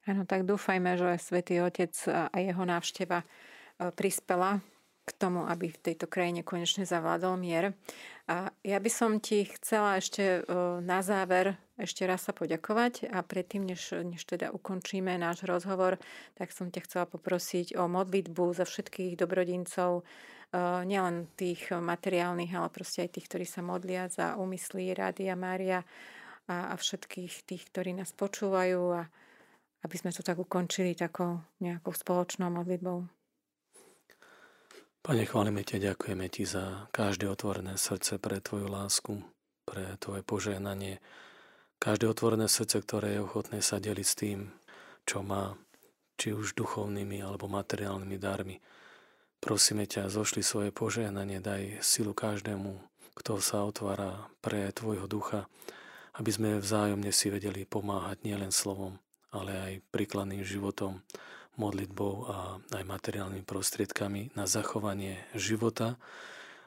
[0.07, 3.27] Áno, tak dúfajme, že Svetý Otec a jeho návšteva e,
[3.91, 4.63] prispela
[5.07, 7.75] k tomu, aby v tejto krajine konečne zavládol mier.
[8.27, 10.43] A ja by som ti chcela ešte
[10.83, 16.01] na záver ešte raz sa poďakovať a predtým, než, než teda ukončíme náš rozhovor,
[16.33, 22.73] tak som ťa chcela poprosiť o modlitbu za všetkých dobrodincov, eh, nielen tých materiálnych, ale
[22.73, 25.85] proste aj tých, ktorí sa modlia za úmysly Rádia Mária
[26.49, 29.05] a, a všetkých tých, ktorí nás počúvajú a
[29.87, 33.07] aby sme to tak ukončili takou nejakou spoločnou modlitbou.
[35.07, 39.23] Pane, chválime ťa, ďakujeme ti za každé otvorené srdce pre Tvoju lásku,
[39.63, 40.99] pre Tvoje požehnanie,
[41.77, 44.39] Každé otvorené srdce, ktoré je ochotné sa deliť s tým,
[45.05, 45.61] čo má,
[46.17, 48.57] či už duchovnými alebo materiálnymi darmi.
[49.45, 52.81] Prosíme ťa, zošli svoje požehnanie, daj silu každému,
[53.21, 55.45] kto sa otvára pre Tvojho ducha,
[56.17, 58.97] aby sme vzájomne si vedeli pomáhať nielen slovom,
[59.37, 61.05] ale aj príkladným životom,
[61.57, 62.37] modlitbou a
[62.77, 65.97] aj materiálnymi prostriedkami na zachovanie života,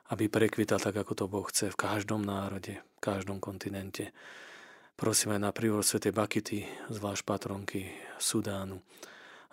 [0.09, 4.09] aby prekvital tak, ako to Boh chce v každom národe, v každom kontinente.
[4.97, 6.09] Prosíme na prívod Sv.
[6.09, 8.81] Bakity, zvlášť patronky Sudánu,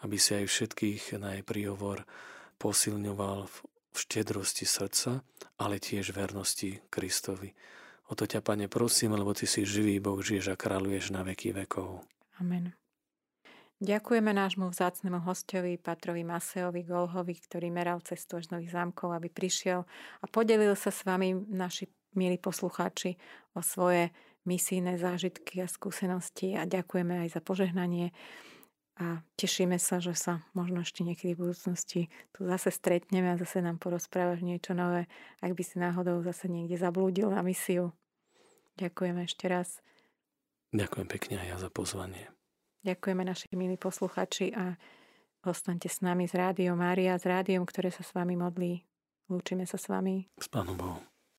[0.02, 2.08] aby si aj všetkých na jej príhovor
[2.56, 3.56] posilňoval v
[3.96, 5.20] štedrosti srdca,
[5.60, 7.52] ale tiež vernosti Kristovi.
[8.08, 11.52] O to ťa, Pane, prosím, lebo Ty si živý Boh, žiješ a kráľuješ na veky
[11.52, 12.00] vekov.
[12.40, 12.85] Amen.
[13.76, 19.84] Ďakujeme nášmu vzácnemu hostovi, Patrovi Maseovi Golhovi, ktorý meral cestu až nových zámkov, aby prišiel
[20.20, 23.20] a podelil sa s vami, naši milí poslucháči,
[23.52, 24.16] o svoje
[24.48, 28.16] misijné zážitky a skúsenosti a ďakujeme aj za požehnanie
[28.96, 33.60] a tešíme sa, že sa možno ešte niekedy v budúcnosti tu zase stretneme a zase
[33.60, 35.04] nám porozprávaš niečo nové,
[35.44, 37.92] ak by si náhodou zase niekde zablúdil na misiu.
[38.80, 39.84] Ďakujeme ešte raz.
[40.72, 42.35] Ďakujem pekne aj ja za pozvanie.
[42.86, 44.78] Ďakujeme naši milí posluchači a
[45.42, 48.86] ostaňte s nami z Rádiom Mária, s rádiom, ktoré sa s vami modlí.
[49.26, 50.30] Lúčime sa s vami.
[50.38, 51.02] S Pánom Bohom.